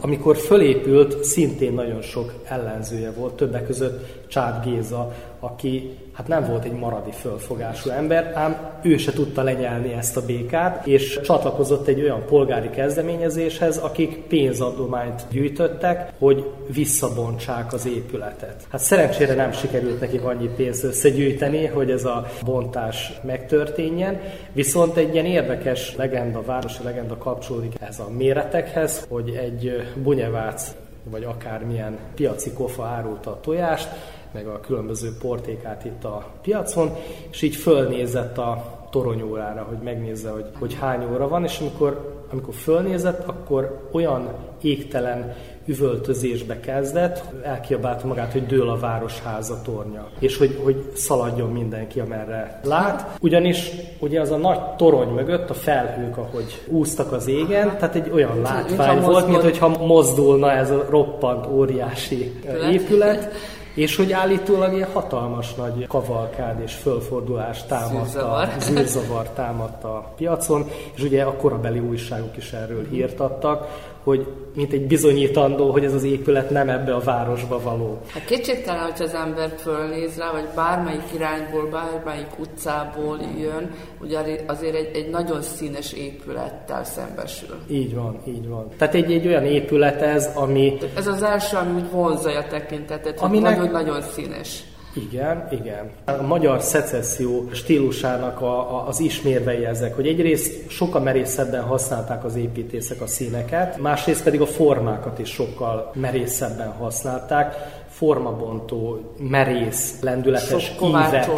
amikor 0.00 0.36
fölépült, 0.36 1.24
szintén 1.24 1.72
nagyon 1.72 2.02
sok 2.02 2.34
ellenzője 2.44 3.10
volt, 3.10 3.34
többek 3.34 3.66
között 3.66 4.26
Csád 4.26 4.64
Géza, 4.64 5.12
aki 5.40 5.96
hát 6.12 6.28
nem 6.28 6.44
volt 6.44 6.64
egy 6.64 6.72
maradi 6.72 7.10
fölfogású 7.10 7.90
ember, 7.90 8.32
ám 8.34 8.70
ő 8.82 8.96
se 8.96 9.12
tudta 9.12 9.42
lenyelni 9.42 9.92
ezt 9.92 10.16
a 10.16 10.24
békát, 10.24 10.86
és 10.86 11.20
csatlakozott 11.24 11.86
egy 11.86 12.00
olyan 12.00 12.24
polgári 12.26 12.70
kezdeményezéshez, 12.70 13.76
akik 13.76 14.16
pénzadományt 14.16 15.22
gyűjtöttek, 15.30 16.12
hogy 16.18 16.50
visszabontsák 16.72 17.72
az 17.72 17.86
épületet. 17.86 18.66
Hát 18.68 18.80
szerencsére 18.80 19.34
nem 19.34 19.52
sikerült 19.52 20.00
nekik 20.00 20.24
annyi 20.24 20.48
pénzt 20.56 20.84
összegyűjteni, 20.84 21.66
hogy 21.66 21.90
ez 21.90 22.04
a 22.04 22.26
bontás 22.44 23.12
megtörténjen, 23.22 24.20
viszont 24.52 24.96
egy 24.96 25.12
ilyen 25.12 25.26
érdekes 25.26 25.96
legenda, 25.96 26.42
városi 26.42 26.82
legenda 26.82 27.16
kapcsolódik 27.16 27.72
ez 27.80 27.98
a 27.98 28.10
méretekhez, 28.10 29.06
hogy 29.08 29.28
egy 29.28 29.82
bunyevác 30.02 30.74
vagy 31.10 31.24
akármilyen 31.24 31.98
piaci 32.14 32.52
kofa 32.52 32.84
árulta 32.84 33.30
a 33.30 33.40
tojást, 33.40 33.88
meg 34.32 34.46
a 34.46 34.60
különböző 34.60 35.16
portékát 35.20 35.84
itt 35.84 36.04
a 36.04 36.26
piacon, 36.42 36.90
és 37.30 37.42
így 37.42 37.54
fölnézett 37.54 38.38
a 38.38 38.78
toronyórára, 38.90 39.62
hogy 39.68 39.78
megnézze, 39.82 40.30
hogy, 40.30 40.46
hogy 40.58 40.74
hány 40.74 41.06
óra 41.12 41.28
van, 41.28 41.44
és 41.44 41.58
amikor, 41.60 42.22
amikor 42.32 42.54
fölnézett, 42.54 43.28
akkor 43.28 43.88
olyan 43.92 44.28
égtelen 44.62 45.34
üvöltözésbe 45.66 46.60
kezdett, 46.60 47.22
elkiabálta 47.42 48.06
magát, 48.06 48.32
hogy 48.32 48.46
dől 48.46 48.68
a 48.68 48.78
városháza 48.78 49.60
tornya, 49.62 50.08
és 50.18 50.36
hogy, 50.36 50.60
hogy 50.64 50.90
szaladjon 50.94 51.52
mindenki, 51.52 52.00
amerre 52.00 52.60
lát. 52.64 53.16
Ugyanis 53.20 53.70
ugye 53.98 54.20
az 54.20 54.30
a 54.30 54.36
nagy 54.36 54.60
torony 54.76 55.08
mögött 55.08 55.50
a 55.50 55.54
felhők, 55.54 56.16
ahogy 56.16 56.62
úsztak 56.66 57.12
az 57.12 57.26
égen, 57.26 57.76
tehát 57.78 57.94
egy 57.94 58.10
olyan 58.10 58.40
látvány 58.40 59.00
volt, 59.00 59.28
mint 59.28 59.42
hogyha 59.42 59.68
mozdulna 59.68 60.50
ez 60.50 60.70
a 60.70 60.86
roppant 60.90 61.46
óriási 61.46 62.40
épület 62.70 63.32
és 63.78 63.96
hogy 63.96 64.12
állítólag 64.12 64.72
ilyen 64.74 64.88
hatalmas 64.92 65.54
nagy 65.54 65.86
kavalkád 65.86 66.60
és 66.60 66.74
fölfordulás 66.74 67.66
támadta, 67.66 68.04
Zűrzavar. 68.04 68.48
zűrzavar 68.60 69.28
támadta 69.30 69.88
a 69.94 70.12
piacon, 70.16 70.64
és 70.94 71.02
ugye 71.02 71.22
a 71.22 71.36
korabeli 71.36 71.78
újságok 71.78 72.36
is 72.36 72.52
erről 72.52 72.88
hírt 72.90 73.20
adtak, 73.20 73.68
hogy 74.08 74.26
mint 74.54 74.72
egy 74.72 74.86
bizonyítandó, 74.86 75.70
hogy 75.70 75.84
ez 75.84 75.94
az 75.94 76.02
épület 76.02 76.50
nem 76.50 76.68
ebbe 76.68 76.94
a 76.94 77.00
városba 77.00 77.62
való. 77.62 77.98
Hát 78.12 78.24
kétségtelen, 78.24 78.82
hogy 78.82 79.02
az 79.02 79.14
ember 79.14 79.54
fölnéz 79.58 80.16
rá, 80.18 80.32
vagy 80.32 80.48
bármelyik 80.54 81.12
irányból, 81.14 81.68
bármelyik 81.70 82.38
utcából 82.38 83.18
jön, 83.40 83.70
ugye 84.00 84.18
azért 84.46 84.74
egy, 84.74 84.96
egy 84.96 85.10
nagyon 85.10 85.42
színes 85.42 85.92
épülettel 85.92 86.84
szembesül. 86.84 87.56
Így 87.70 87.94
van, 87.94 88.18
így 88.26 88.48
van. 88.48 88.68
Tehát 88.78 88.94
egy, 88.94 89.12
egy 89.12 89.26
olyan 89.26 89.44
épület 89.44 90.02
ez, 90.02 90.30
ami... 90.34 90.78
Ez 90.96 91.06
az 91.06 91.22
első, 91.22 91.56
ami 91.56 91.82
vonzza 91.92 92.30
a 92.30 92.46
tekintetet, 92.46 93.20
Aminek- 93.20 93.56
nagyon-nagyon 93.56 94.02
színes. 94.02 94.62
Igen, 95.02 95.48
igen. 95.50 95.90
A 96.04 96.22
magyar 96.22 96.62
szecesszió 96.62 97.48
stílusának 97.52 98.40
a, 98.40 98.76
a, 98.76 98.88
az 98.88 99.00
ismérvei 99.00 99.64
ezek, 99.64 99.94
hogy 99.94 100.06
egyrészt 100.06 100.70
sokkal 100.70 101.00
merészebben 101.00 101.62
használták 101.62 102.24
az 102.24 102.36
építészek 102.36 103.00
a 103.00 103.06
színeket, 103.06 103.76
másrészt 103.76 104.22
pedig 104.22 104.40
a 104.40 104.46
formákat 104.46 105.18
is 105.18 105.28
sokkal 105.28 105.90
merészebben 105.94 106.72
használták, 106.72 107.54
formabontó, 107.98 109.00
merész, 109.18 110.00
lendületes 110.00 110.64
Sok 110.64 110.88
ívek. 110.88 111.28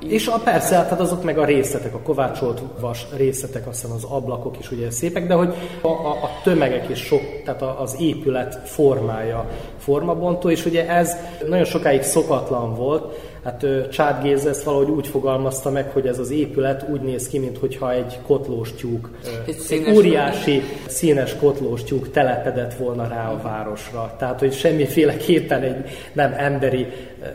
És 0.00 0.26
a 0.26 0.38
persze, 0.38 0.76
hát 0.76 1.00
azok 1.00 1.24
meg 1.24 1.38
a 1.38 1.44
részletek, 1.44 1.94
a 1.94 1.98
kovácsolt 1.98 2.62
vas 2.80 3.06
részletek, 3.16 3.66
aztán 3.66 3.90
az 3.90 4.04
ablakok 4.04 4.58
is 4.58 4.70
ugye 4.70 4.90
szépek, 4.90 5.26
de 5.26 5.34
hogy 5.34 5.54
a, 5.80 5.88
a, 5.88 6.10
a 6.10 6.30
tömegek 6.42 6.88
is 6.88 6.98
sok, 6.98 7.20
tehát 7.44 7.62
a, 7.62 7.80
az 7.80 7.96
épület 7.98 8.68
formája 8.68 9.48
formabontó, 9.78 10.50
és 10.50 10.64
ugye 10.64 10.88
ez 10.88 11.16
nagyon 11.48 11.64
sokáig 11.64 12.02
szokatlan 12.02 12.74
volt, 12.74 13.14
Hát 13.44 13.62
ö, 13.62 13.88
Csád 13.88 14.22
Géza 14.22 14.48
ezt 14.48 14.62
valahogy 14.62 14.90
úgy 14.90 15.06
fogalmazta 15.06 15.70
meg, 15.70 15.90
hogy 15.90 16.06
ez 16.06 16.18
az 16.18 16.30
épület 16.30 16.88
úgy 16.88 17.00
néz 17.00 17.28
ki, 17.28 17.38
mintha 17.38 17.92
egy 17.92 18.18
kotlós 18.26 18.72
tyúk, 18.72 19.10
Egy 19.46 19.56
egy 19.68 19.96
óriási 19.96 20.62
színes 20.86 21.36
kotlós 21.36 21.82
tyúk 21.82 22.10
telepedett 22.10 22.74
volna 22.74 23.08
rá 23.08 23.30
a 23.30 23.40
városra. 23.42 24.14
Tehát, 24.18 24.38
hogy 24.38 24.52
semmiféleképpen 24.52 25.62
egy 25.62 25.84
nem 26.12 26.34
emberi 26.36 26.86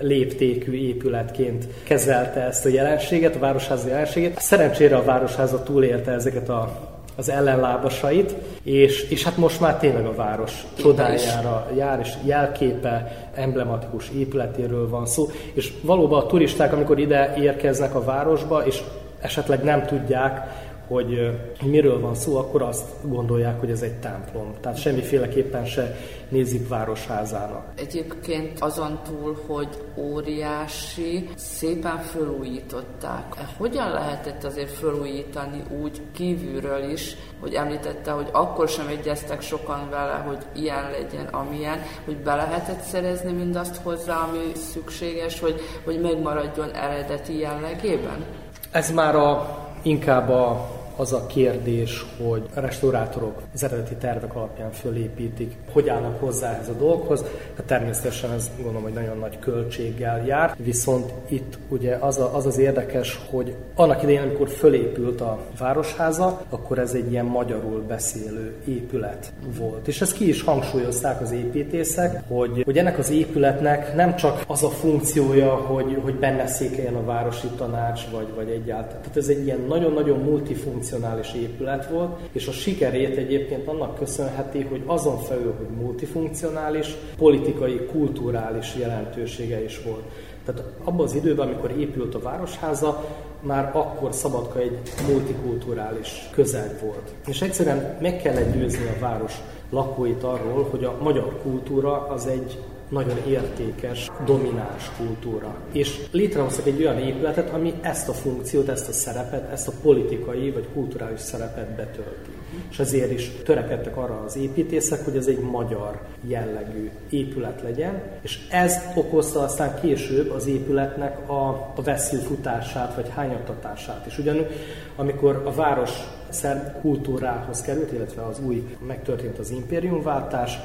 léptékű 0.02 0.72
épületként 0.72 1.68
kezelte 1.84 2.42
ezt 2.42 2.66
a 2.66 2.70
jelenséget, 2.70 3.36
a 3.36 3.40
városház 3.40 3.88
jelenségét. 3.88 4.40
Szerencsére 4.40 4.96
a 4.96 5.04
városháza 5.04 5.64
túlélte 5.64 6.12
ezeket 6.12 6.50
a 6.50 6.89
az 7.20 7.30
ellenlábasait, 7.30 8.36
és, 8.64 9.10
és 9.10 9.24
hát 9.24 9.38
most 9.38 9.60
már 9.60 9.78
tényleg 9.78 10.06
a 10.06 10.16
város 10.16 10.66
csodájára 10.78 11.68
jár, 11.76 12.00
és 12.00 12.14
jelképe, 12.24 13.28
emblematikus 13.34 14.10
épületéről 14.10 14.90
van 14.90 15.06
szó, 15.06 15.28
és 15.54 15.74
valóban 15.82 16.22
a 16.22 16.26
turisták, 16.26 16.74
amikor 16.74 17.00
ide 17.00 17.34
érkeznek 17.38 17.96
a 17.96 18.04
városba, 18.04 18.66
és 18.66 18.82
esetleg 19.22 19.64
nem 19.64 19.86
tudják, 19.86 20.48
hogy, 20.90 21.40
miről 21.64 22.00
van 22.00 22.16
szó, 22.16 22.38
akkor 22.38 22.62
azt 22.62 22.86
gondolják, 23.02 23.60
hogy 23.60 23.70
ez 23.70 23.82
egy 23.82 23.94
templom. 23.94 24.54
Tehát 24.62 24.78
semmiféleképpen 24.78 25.66
se 25.66 25.96
nézik 26.30 26.68
városházának. 26.68 27.66
Egyébként 27.76 28.60
azon 28.60 29.00
túl, 29.04 29.38
hogy 29.48 29.68
óriási, 29.96 31.30
szépen 31.36 31.98
fölújították. 31.98 33.34
Hogyan 33.58 33.92
lehetett 33.92 34.44
azért 34.44 34.72
fölújítani 34.72 35.64
úgy 35.82 36.02
kívülről 36.14 36.92
is, 36.92 37.16
hogy 37.40 37.54
említette, 37.54 38.12
hogy 38.12 38.28
akkor 38.32 38.70
sem 38.70 38.88
egyeztek 38.88 39.42
sokan 39.42 39.90
vele, 39.90 40.24
hogy 40.28 40.62
ilyen 40.62 40.92
legyen, 40.92 41.26
amilyen, 41.26 41.82
hogy 42.06 42.18
be 42.18 42.36
lehetett 42.36 42.82
szerezni 42.82 43.32
mindazt 43.32 43.76
hozzá, 43.76 44.16
ami 44.16 44.52
szükséges, 44.56 45.40
hogy, 45.40 45.62
hogy 45.86 46.02
megmaradjon 46.02 46.72
eredeti 46.72 47.38
jellegében? 47.40 48.26
Ez 48.72 48.92
már 48.92 49.16
a, 49.16 49.58
inkább 49.82 50.30
a, 50.30 50.79
az 51.00 51.14
a 51.14 51.26
kérdés, 51.26 52.06
hogy 52.24 52.50
a 52.56 52.60
restaurátorok 52.60 53.42
az 53.54 53.64
eredeti 53.64 53.96
tervek 53.96 54.36
alapján 54.36 54.72
fölépítik, 54.72 55.56
hogy 55.72 55.90
állnak 55.90 56.20
hozzá 56.20 56.54
ehhez 56.54 56.70
a 56.70 56.74
dolghoz. 56.74 57.26
Hát 57.56 57.66
természetesen 57.66 58.32
ez 58.32 58.52
gondolom, 58.56 58.84
hogy 58.84 58.94
nagyon 58.94 59.18
nagy 59.18 59.40
költséggel 59.40 60.26
jár, 60.26 60.56
viszont 60.58 61.14
itt 61.28 61.58
ugye 61.70 61.96
az, 61.96 62.18
a, 62.18 62.36
az 62.36 62.46
az 62.46 62.58
érdekes, 62.58 63.20
hogy 63.30 63.56
annak 63.76 64.04
idején, 64.04 64.22
amikor 64.22 64.50
fölépült 64.50 65.22
a 65.22 65.40
városháza, 65.60 66.42
akkor 66.50 66.80
ez 66.80 66.94
egy 66.94 67.12
ilyen 67.12 67.26
magyarul 67.26 67.82
beszélő 67.88 68.54
épület 68.68 69.32
volt. 69.58 69.88
És 69.88 70.02
ezt 70.02 70.14
ki 70.14 70.28
is 70.28 70.42
hangsúlyozták 70.42 71.22
az 71.22 71.32
építészek, 71.32 72.22
hogy, 72.28 72.62
hogy 72.66 72.78
ennek 72.78 72.98
az 72.98 73.10
épületnek 73.10 73.96
nem 73.96 74.16
csak 74.16 74.44
az 74.48 74.64
a 74.64 74.70
funkciója, 74.70 75.56
hogy, 75.56 75.98
hogy 76.02 76.16
benne 76.16 76.48
székeljen 76.48 76.96
a 76.96 77.06
városi 77.06 77.48
tanács, 77.58 78.02
vagy, 78.12 78.28
vagy 78.36 78.50
egyáltalán. 78.50 79.02
Tehát 79.02 79.18
ez 79.18 79.28
egy 79.28 79.46
ilyen 79.46 79.60
nagyon-nagyon 79.68 80.20
multifunkcionális 80.20 81.34
épület 81.34 81.90
volt, 81.90 82.20
és 82.32 82.48
a 82.48 82.52
sikerét 82.52 83.18
egyébként 83.18 83.68
annak 83.68 83.98
köszönheti, 83.98 84.62
hogy 84.62 84.84
azon 84.86 85.18
felül, 85.18 85.54
hogy 85.60 85.86
multifunkcionális, 85.86 86.96
politikai, 87.18 87.86
kulturális 87.92 88.76
jelentősége 88.76 89.64
is 89.64 89.82
volt. 89.86 90.04
Tehát 90.46 90.64
abban 90.84 91.06
az 91.06 91.16
időben, 91.16 91.48
amikor 91.48 91.72
épült 91.72 92.16
a 92.16 92.20
városháza, 92.20 93.06
már 93.42 93.72
akkor 93.74 94.14
Szabadka 94.14 94.60
egy 94.60 94.80
multikulturális 95.08 96.30
közeg 96.32 96.80
volt. 96.82 97.14
És 97.28 97.42
egyszerűen 97.42 97.98
meg 98.02 98.22
kellett 98.22 98.54
győzni 98.54 98.86
a 98.86 99.00
város 99.00 99.34
lakóit 99.70 100.24
arról, 100.24 100.68
hogy 100.70 100.84
a 100.84 100.98
magyar 101.02 101.40
kultúra 101.42 102.08
az 102.08 102.28
egy 102.28 102.58
nagyon 102.90 103.18
értékes, 103.28 104.12
domináns 104.26 104.92
kultúra. 104.98 105.56
És 105.72 106.08
létrehoztak 106.12 106.68
egy 106.68 106.82
olyan 106.82 106.98
épületet, 106.98 107.54
ami 107.54 107.74
ezt 107.82 108.10
a 108.10 108.14
funkciót, 108.14 108.70
ezt 108.70 108.90
a 108.90 108.92
szerepet, 108.92 109.52
ezt 109.52 109.68
a 109.68 109.74
politikai 109.82 110.52
vagy 110.52 110.68
kulturális 110.74 111.20
szerepet 111.20 111.76
betölti. 111.76 112.39
És 112.70 112.80
ezért 112.80 113.12
is 113.12 113.32
törekedtek 113.44 113.98
arra 113.98 114.24
az 114.26 114.38
építészek, 114.38 115.06
hogy 115.06 115.18
ez 115.18 115.28
egy 115.28 115.40
magyar 115.40 116.00
jellegű 116.28 116.90
épület 117.10 117.62
legyen, 117.62 118.02
és 118.22 118.40
ez 118.50 118.76
okozta 118.96 119.40
aztán 119.40 119.80
később 119.82 120.32
az 120.32 120.48
épületnek 120.48 121.30
a, 121.30 121.50
a 121.76 121.82
veszélyfutását 121.84 122.96
vagy 122.96 123.10
hányattatását 123.16 124.06
is. 124.06 124.18
Ugyanúgy, 124.18 124.48
amikor 124.96 125.42
a 125.46 125.52
város 125.52 125.92
szerb 126.30 126.82
kultúrához 126.82 127.62
került, 127.62 127.92
illetve 127.92 128.26
az 128.26 128.40
új 128.40 128.78
megtörtént 128.88 129.40
az 129.40 129.50
impériumváltás, 129.50 130.60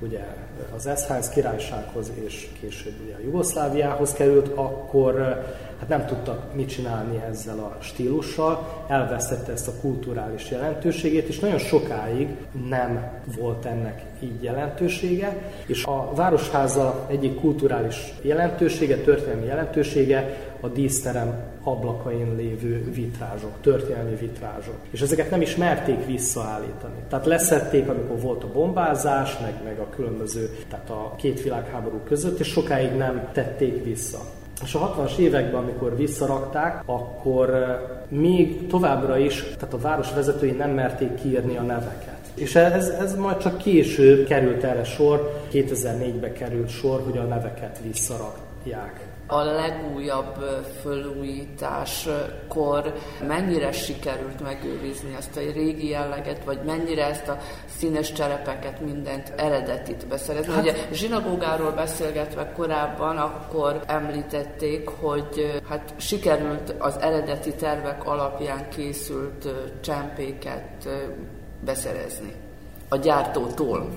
ugye 0.00 0.20
az 0.76 0.86
Eszház 0.86 1.28
királysághoz 1.28 2.12
és 2.24 2.48
később 2.60 2.94
ugye 3.04 3.14
a 3.14 3.20
Jugoszláviához 3.24 4.12
került, 4.12 4.48
akkor 4.54 5.44
hát 5.80 5.88
nem 5.88 6.06
tudtak 6.06 6.54
mit 6.54 6.68
csinálni 6.68 7.22
ezzel 7.30 7.58
a 7.58 7.76
stílussal, 7.82 8.84
elvesztette 8.88 9.52
ezt 9.52 9.68
a 9.68 9.72
kulturális 9.80 10.50
jelentőségét, 10.50 11.28
és 11.28 11.38
nagyon 11.38 11.58
sokáig 11.58 12.28
nem 12.68 13.10
volt 13.38 13.64
ennek 13.64 14.02
így 14.22 14.42
jelentősége, 14.42 15.36
és 15.66 15.84
a 15.84 16.12
Városháza 16.14 17.06
egyik 17.10 17.40
kulturális 17.40 18.12
jelentősége, 18.22 18.96
történelmi 18.96 19.46
jelentősége 19.46 20.36
a 20.60 20.68
díszterem 20.68 21.34
ablakain 21.62 22.36
lévő 22.36 22.90
vitrázsok, 22.92 23.50
történelmi 23.60 24.14
vitrázsok. 24.14 24.76
És 24.90 25.00
ezeket 25.00 25.30
nem 25.30 25.40
is 25.40 25.56
merték 25.56 26.06
visszaállítani. 26.06 26.94
Tehát 27.08 27.26
leszették, 27.26 27.88
amikor 27.88 28.20
volt 28.20 28.44
a 28.44 28.52
bombázás, 28.52 29.38
meg, 29.38 29.54
meg 29.64 29.78
a 29.78 29.88
különböző, 29.94 30.50
tehát 30.68 30.90
a 30.90 31.14
két 31.16 31.42
világháború 31.42 32.00
között, 32.04 32.38
és 32.38 32.46
sokáig 32.48 32.92
nem 32.96 33.28
tették 33.32 33.84
vissza. 33.84 34.18
És 34.64 34.74
a 34.74 34.94
60-as 34.94 35.16
években, 35.16 35.62
amikor 35.62 35.96
visszarakták, 35.96 36.82
akkor 36.86 37.50
még 38.08 38.66
továbbra 38.66 39.18
is, 39.18 39.42
tehát 39.58 39.74
a 39.74 39.78
város 39.78 40.12
vezetői 40.14 40.50
nem 40.50 40.70
merték 40.70 41.14
kiírni 41.14 41.56
a 41.56 41.62
neveket. 41.62 42.18
És 42.34 42.54
ez, 42.54 42.88
ez 42.88 43.16
majd 43.16 43.36
csak 43.36 43.58
később 43.58 44.26
került 44.26 44.64
erre 44.64 44.84
sor, 44.84 45.40
2004-ben 45.52 46.32
került 46.32 46.68
sor, 46.68 47.02
hogy 47.04 47.18
a 47.18 47.22
neveket 47.22 47.78
visszarakják 48.64 49.10
a 49.32 49.42
legújabb 49.42 50.36
fölújításkor 50.82 52.94
mennyire 53.26 53.72
sikerült 53.72 54.40
megőrizni 54.40 55.14
azt 55.18 55.36
a 55.36 55.40
régi 55.40 55.88
jelleget, 55.88 56.44
vagy 56.44 56.58
mennyire 56.66 57.06
ezt 57.06 57.28
a 57.28 57.38
színes 57.78 58.12
cserepeket, 58.12 58.80
mindent 58.80 59.32
eredetit 59.36 60.06
beszerezni. 60.06 60.52
Hát, 60.52 60.62
Ugye 60.62 60.74
zsinagógáról 60.92 61.70
beszélgetve 61.70 62.52
korábban, 62.52 63.16
akkor 63.16 63.82
említették, 63.86 64.88
hogy 64.88 65.60
hát 65.68 65.94
sikerült 65.96 66.74
az 66.78 66.96
eredeti 67.00 67.54
tervek 67.54 68.06
alapján 68.06 68.68
készült 68.68 69.48
csempéket 69.80 70.88
beszerezni 71.64 72.32
a 72.88 72.96
gyártótól. 72.96 73.88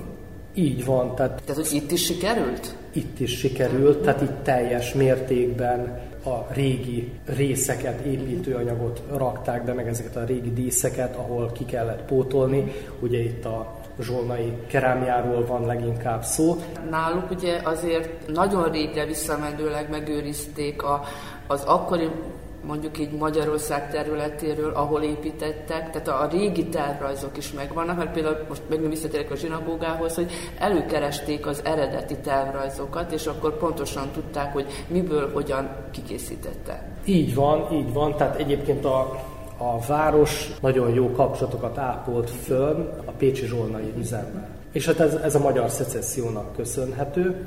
Így 0.54 0.84
van. 0.84 1.14
Tehát, 1.14 1.42
tehát, 1.44 1.62
hogy 1.62 1.72
itt 1.72 1.90
is 1.90 2.04
sikerült? 2.04 2.74
Itt 2.96 3.20
is 3.20 3.38
sikerült, 3.38 4.02
tehát 4.02 4.20
itt 4.20 4.42
teljes 4.42 4.92
mértékben 4.92 6.00
a 6.24 6.52
régi 6.52 7.12
részeket, 7.26 8.00
építőanyagot 8.00 9.02
rakták 9.16 9.64
be, 9.64 9.72
meg 9.72 9.88
ezeket 9.88 10.16
a 10.16 10.24
régi 10.24 10.52
díszeket, 10.52 11.16
ahol 11.16 11.52
ki 11.52 11.64
kellett 11.64 12.02
pótolni. 12.04 12.72
Ugye 13.00 13.18
itt 13.18 13.44
a 13.44 13.74
zsolnai 14.00 14.52
kerámiáról 14.66 15.46
van 15.46 15.66
leginkább 15.66 16.22
szó. 16.22 16.56
Náluk 16.90 17.30
ugye 17.30 17.60
azért 17.64 18.32
nagyon 18.32 18.70
régre 18.70 19.06
visszamenőleg 19.06 19.90
megőrizték 19.90 20.82
a, 20.82 21.02
az 21.46 21.62
akkori 21.62 22.08
mondjuk 22.66 22.98
így 22.98 23.12
Magyarország 23.12 23.90
területéről, 23.90 24.72
ahol 24.72 25.02
építettek, 25.02 25.90
tehát 25.90 26.08
a 26.08 26.28
régi 26.32 26.66
tervrajzok 26.66 27.36
is 27.36 27.52
megvannak, 27.52 27.96
mert 27.96 28.12
például 28.12 28.44
most 28.48 28.62
megint 28.68 28.88
visszatérek 28.88 29.30
a 29.30 29.36
zsinagógához, 29.36 30.14
hogy 30.14 30.30
előkeresték 30.58 31.46
az 31.46 31.60
eredeti 31.64 32.16
tervrajzokat, 32.16 33.12
és 33.12 33.26
akkor 33.26 33.56
pontosan 33.56 34.10
tudták, 34.12 34.52
hogy 34.52 34.66
miből, 34.86 35.32
hogyan 35.32 35.68
kikészítette. 35.90 36.92
Így 37.04 37.34
van, 37.34 37.72
így 37.72 37.92
van, 37.92 38.16
tehát 38.16 38.36
egyébként 38.36 38.84
a, 38.84 38.98
a 39.56 39.78
város 39.86 40.50
nagyon 40.60 40.94
jó 40.94 41.10
kapcsolatokat 41.10 41.78
ápolt 41.78 42.30
föl 42.30 43.02
a 43.04 43.10
Pécsi 43.10 43.46
Zsolnai 43.46 43.92
üzemmel. 43.98 44.48
És 44.72 44.86
hát 44.86 45.00
ez, 45.00 45.14
ez 45.14 45.34
a 45.34 45.38
magyar 45.38 45.70
szecessziónak 45.70 46.56
köszönhető, 46.56 47.46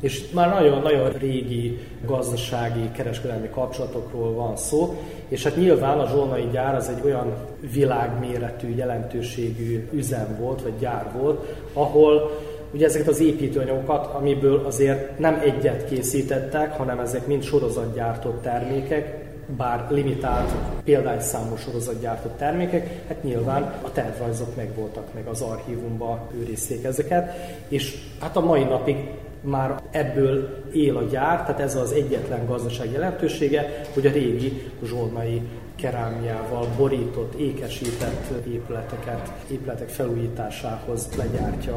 és 0.00 0.30
már 0.30 0.48
nagyon-nagyon 0.48 1.12
régi 1.12 1.78
gazdasági, 2.06 2.90
kereskedelmi 2.92 3.48
kapcsolatokról 3.48 4.32
van 4.32 4.56
szó, 4.56 4.96
és 5.28 5.42
hát 5.42 5.56
nyilván 5.56 5.98
a 5.98 6.08
zsolnai 6.08 6.48
gyár 6.52 6.74
az 6.74 6.88
egy 6.88 7.04
olyan 7.04 7.34
világméretű, 7.72 8.74
jelentőségű 8.74 9.88
üzem 9.92 10.36
volt, 10.40 10.62
vagy 10.62 10.78
gyár 10.78 11.10
volt, 11.18 11.46
ahol 11.72 12.30
ugye 12.72 12.86
ezeket 12.86 13.08
az 13.08 13.20
építőanyagokat, 13.20 14.14
amiből 14.14 14.64
azért 14.66 15.18
nem 15.18 15.40
egyet 15.44 15.88
készítettek, 15.88 16.76
hanem 16.76 16.98
ezek 16.98 17.26
mind 17.26 17.42
sorozatgyártott 17.42 18.42
termékek, 18.42 19.28
bár 19.56 19.86
limitált 19.90 20.50
példányszámú 20.84 21.56
sorozatgyártott 21.56 22.36
termékek, 22.36 23.04
hát 23.08 23.22
nyilván 23.22 23.62
a 23.82 23.92
tervrajzok 23.92 24.56
meg 24.56 24.74
voltak, 24.74 25.14
meg 25.14 25.26
az 25.26 25.40
archívumban 25.40 26.20
őrizték 26.38 26.84
ezeket, 26.84 27.36
és 27.68 27.96
hát 28.20 28.36
a 28.36 28.40
mai 28.40 28.62
napig 28.64 28.96
már 29.40 29.82
ebből 29.90 30.64
él 30.72 30.96
a 30.96 31.02
gyár, 31.02 31.42
tehát 31.42 31.60
ez 31.60 31.76
az 31.76 31.92
egyetlen 31.92 32.46
gazdaság 32.46 32.90
jelentősége, 32.90 33.80
hogy 33.94 34.06
a 34.06 34.10
régi 34.10 34.70
zsolnai 34.82 35.42
kerámiával 35.76 36.66
borított, 36.76 37.34
ékesített 37.34 38.46
épületeket, 38.46 39.32
épületek 39.50 39.88
felújításához 39.88 41.08
legyártja 41.16 41.76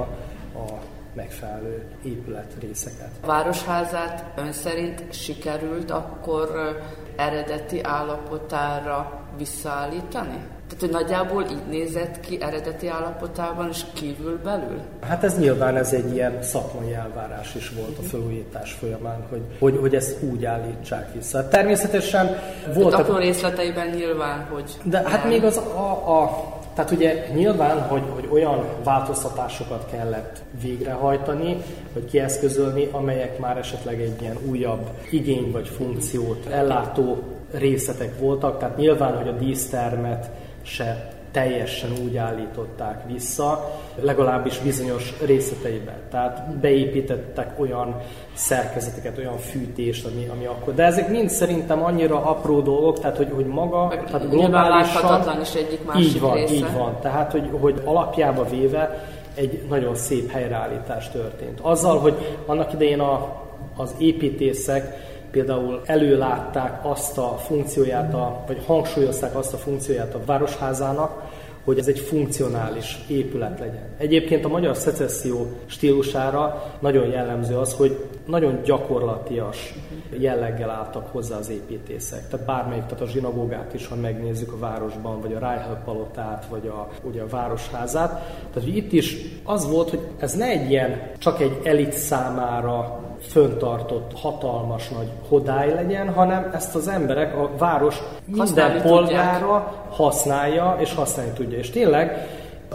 a 0.56 0.72
megfelelő 1.16 1.84
épületrészeket. 2.04 3.10
A 3.22 3.28
városházát 3.28 4.26
ön 4.36 4.52
szerint 4.52 5.14
sikerült 5.14 5.92
akkor 5.92 6.78
eredeti 7.16 7.84
állapotára 7.84 9.22
visszaállítani? 9.38 10.38
Tehát, 10.74 10.96
hogy 10.96 11.08
nagyjából 11.08 11.46
így 11.52 11.64
nézett 11.70 12.20
ki 12.20 12.38
eredeti 12.42 12.88
állapotában, 12.88 13.70
és 13.70 13.82
kívül 13.94 14.40
belül? 14.44 14.80
Hát 15.00 15.24
ez 15.24 15.40
nyilván 15.40 15.78
ez 15.78 15.94
egy 15.94 16.14
ilyen 16.14 16.44
szakmai 16.44 16.94
elvárás 16.94 17.56
is 17.56 17.70
volt 17.70 17.98
a 17.98 18.02
felújítás 18.02 18.72
folyamán, 18.72 19.26
hogy, 19.30 19.42
hogy, 19.60 19.78
hogy 19.80 19.96
ezt 19.96 20.24
úgy 20.24 20.46
állítsák 20.46 21.14
vissza. 21.14 21.48
Természetesen 21.48 22.38
volt... 22.74 22.94
Apró 22.94 23.18
részleteiben 23.18 23.88
nyilván, 23.88 24.48
hogy... 24.52 24.72
De 24.84 24.98
hát 24.98 25.06
nem. 25.06 25.16
hát 25.16 25.28
még 25.28 25.44
az 25.44 25.58
a, 25.58 26.22
a 26.22 26.52
tehát 26.74 26.92
ugye 26.92 27.28
nyilván, 27.34 27.82
hogy, 27.82 28.04
hogy 28.14 28.28
olyan 28.32 28.66
változtatásokat 28.84 29.86
kellett 29.92 30.42
végrehajtani, 30.62 31.58
vagy 31.94 32.06
kieszközölni, 32.06 32.88
amelyek 32.92 33.40
már 33.40 33.58
esetleg 33.58 34.02
egy 34.02 34.22
ilyen 34.22 34.38
újabb 34.50 34.90
igény 35.10 35.52
vagy 35.52 35.68
funkciót 35.68 36.46
ellátó 36.46 37.24
részletek 37.52 38.20
voltak, 38.20 38.60
tehát 38.60 38.78
nyilván, 38.78 39.18
hogy 39.18 39.28
a 39.28 39.32
dísztermet 39.32 40.30
se 40.64 41.14
teljesen 41.34 41.90
úgy 42.04 42.18
állították 42.18 43.04
vissza, 43.08 43.72
legalábbis 44.02 44.60
bizonyos 44.60 45.14
részleteiben. 45.26 45.96
Tehát 46.12 46.56
beépítettek 46.56 47.60
olyan 47.60 48.02
szerkezeteket, 48.34 49.18
olyan 49.18 49.38
fűtést, 49.38 50.06
ami, 50.06 50.28
ami 50.32 50.46
akkor. 50.46 50.74
De 50.74 50.84
ezek 50.84 51.10
mind 51.10 51.30
szerintem 51.30 51.84
annyira 51.84 52.26
apró 52.26 52.62
dolgok, 52.62 53.00
tehát 53.00 53.18
hogy, 53.18 53.30
hogy 53.34 53.46
maga, 53.46 53.88
Meg 53.88 54.06
tehát 54.06 54.30
globálisan... 54.30 55.42
is 55.42 55.54
egyik 55.54 55.86
másik 55.86 56.04
Így 56.04 56.20
van, 56.20 56.34
része. 56.34 56.54
így 56.54 56.74
van. 56.78 56.98
Tehát, 57.02 57.32
hogy, 57.32 57.50
hogy 57.60 57.82
alapjába 57.84 58.44
véve 58.50 59.08
egy 59.36 59.62
nagyon 59.70 59.96
szép 59.96 60.32
helyreállítás 60.32 61.10
történt. 61.10 61.60
Azzal, 61.60 62.00
hogy 62.00 62.38
annak 62.46 62.74
idején 62.74 63.00
a, 63.00 63.42
az 63.76 63.96
építészek 63.98 65.12
például 65.34 65.82
előlátták 65.86 66.80
azt 66.86 67.18
a 67.18 67.38
funkcióját, 67.38 68.14
a, 68.14 68.44
vagy 68.48 68.64
hangsúlyozták 68.66 69.36
azt 69.36 69.54
a 69.54 69.58
funkcióját 69.58 70.14
a 70.14 70.20
városházának, 70.26 71.22
hogy 71.64 71.78
ez 71.78 71.88
egy 71.88 72.00
funkcionális 72.00 73.00
épület 73.08 73.60
legyen. 73.60 73.88
Egyébként 73.98 74.46
a 74.46 74.48
magyar 74.48 74.76
szecesszió 74.76 75.48
stílusára 75.66 76.74
nagyon 76.80 77.08
jellemző 77.08 77.58
az, 77.58 77.74
hogy 77.74 78.06
nagyon 78.26 78.60
gyakorlatias 78.64 79.74
jelleggel 80.18 80.70
álltak 80.70 81.08
hozzá 81.12 81.38
az 81.38 81.50
építészek. 81.50 82.28
Tehát 82.30 82.46
bármelyik, 82.46 82.84
tehát 82.84 83.02
a 83.02 83.08
zsinagógát 83.08 83.74
is, 83.74 83.88
ha 83.88 83.96
megnézzük 83.96 84.52
a 84.54 84.60
városban, 84.60 85.22
vagy 85.22 85.34
a 85.34 85.40
Rájhel 85.40 85.82
palotát, 85.86 86.46
vagy 86.50 86.68
a, 86.68 86.88
ugye 87.04 87.22
a 87.22 87.28
városházát. 87.28 88.10
Tehát 88.10 88.70
hogy 88.70 88.78
itt 88.78 88.92
is 88.92 89.18
az 89.44 89.70
volt, 89.70 89.90
hogy 89.90 90.02
ez 90.18 90.34
ne 90.34 90.46
egy 90.46 90.70
ilyen, 90.70 91.02
csak 91.18 91.42
egy 91.42 91.60
elit 91.64 91.94
számára 91.94 93.02
föntartott 93.28 94.12
hatalmas 94.16 94.90
nagy 94.90 95.08
hodály 95.28 95.74
legyen, 95.74 96.14
hanem 96.14 96.52
ezt 96.54 96.76
az 96.76 96.88
emberek, 96.88 97.38
a 97.38 97.50
város 97.58 98.02
minden 98.26 98.82
polgára 98.82 99.86
használja 99.90 100.78
és 100.80 100.94
használni 100.94 101.32
tudja. 101.32 101.58
És 101.58 101.70
tényleg 101.70 102.28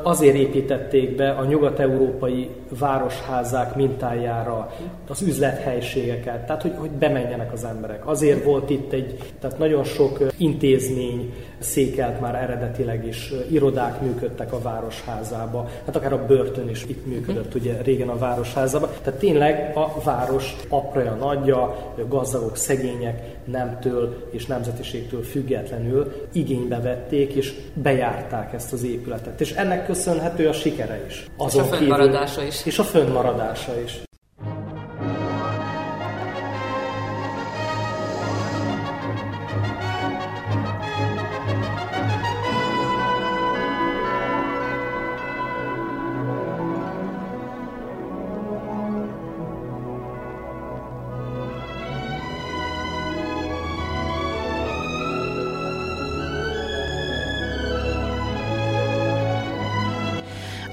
Azért 0.02 0.36
építették 0.36 1.16
be 1.16 1.30
a 1.30 1.44
nyugat-európai 1.44 2.50
városházák 2.78 3.74
mintájára 3.74 4.72
az 5.08 5.22
üzlethelységeket, 5.22 6.46
tehát 6.46 6.62
hogy, 6.62 6.72
hogy 6.76 6.90
bemenjenek 6.90 7.52
az 7.52 7.64
emberek. 7.64 8.06
Azért 8.06 8.44
volt 8.44 8.70
itt 8.70 8.92
egy, 8.92 9.18
tehát 9.40 9.58
nagyon 9.58 9.84
sok 9.84 10.18
intézmény 10.36 11.34
székelt 11.58 12.20
már 12.20 12.34
eredetileg 12.34 13.06
is, 13.06 13.32
irodák 13.50 14.00
működtek 14.00 14.52
a 14.52 14.60
városházába, 14.60 15.68
hát 15.86 15.96
akár 15.96 16.12
a 16.12 16.26
börtön 16.26 16.68
is 16.68 16.84
itt 16.86 17.06
működött 17.06 17.54
ugye 17.54 17.82
régen 17.82 18.08
a 18.08 18.18
városházában. 18.18 18.90
Tehát 19.02 19.18
tényleg 19.18 19.76
a 19.76 20.02
város 20.04 20.56
apraja, 20.68 21.14
nagyja, 21.14 21.94
gazdagok, 22.08 22.56
szegények 22.56 23.36
nemtől 23.44 24.28
és 24.30 24.46
nemzetiségtől 24.46 25.22
függetlenül 25.22 26.12
igénybe 26.32 26.80
vették 26.80 27.32
és 27.32 27.54
bejárták 27.74 28.52
ezt 28.52 28.72
az 28.72 28.84
épületet. 28.84 29.40
És 29.40 29.52
ennek 29.52 29.86
köszönhető 29.86 30.48
a 30.48 30.52
sikere 30.52 31.04
is. 31.06 31.26
Azon 31.36 31.64
és 31.64 31.70
a 31.70 31.74
fönnmaradása 31.74 32.34
kívül, 32.34 32.48
is. 32.48 32.66
És 32.66 32.78
a 32.78 32.84
fönnmaradása 32.84 33.80
is. 33.80 34.00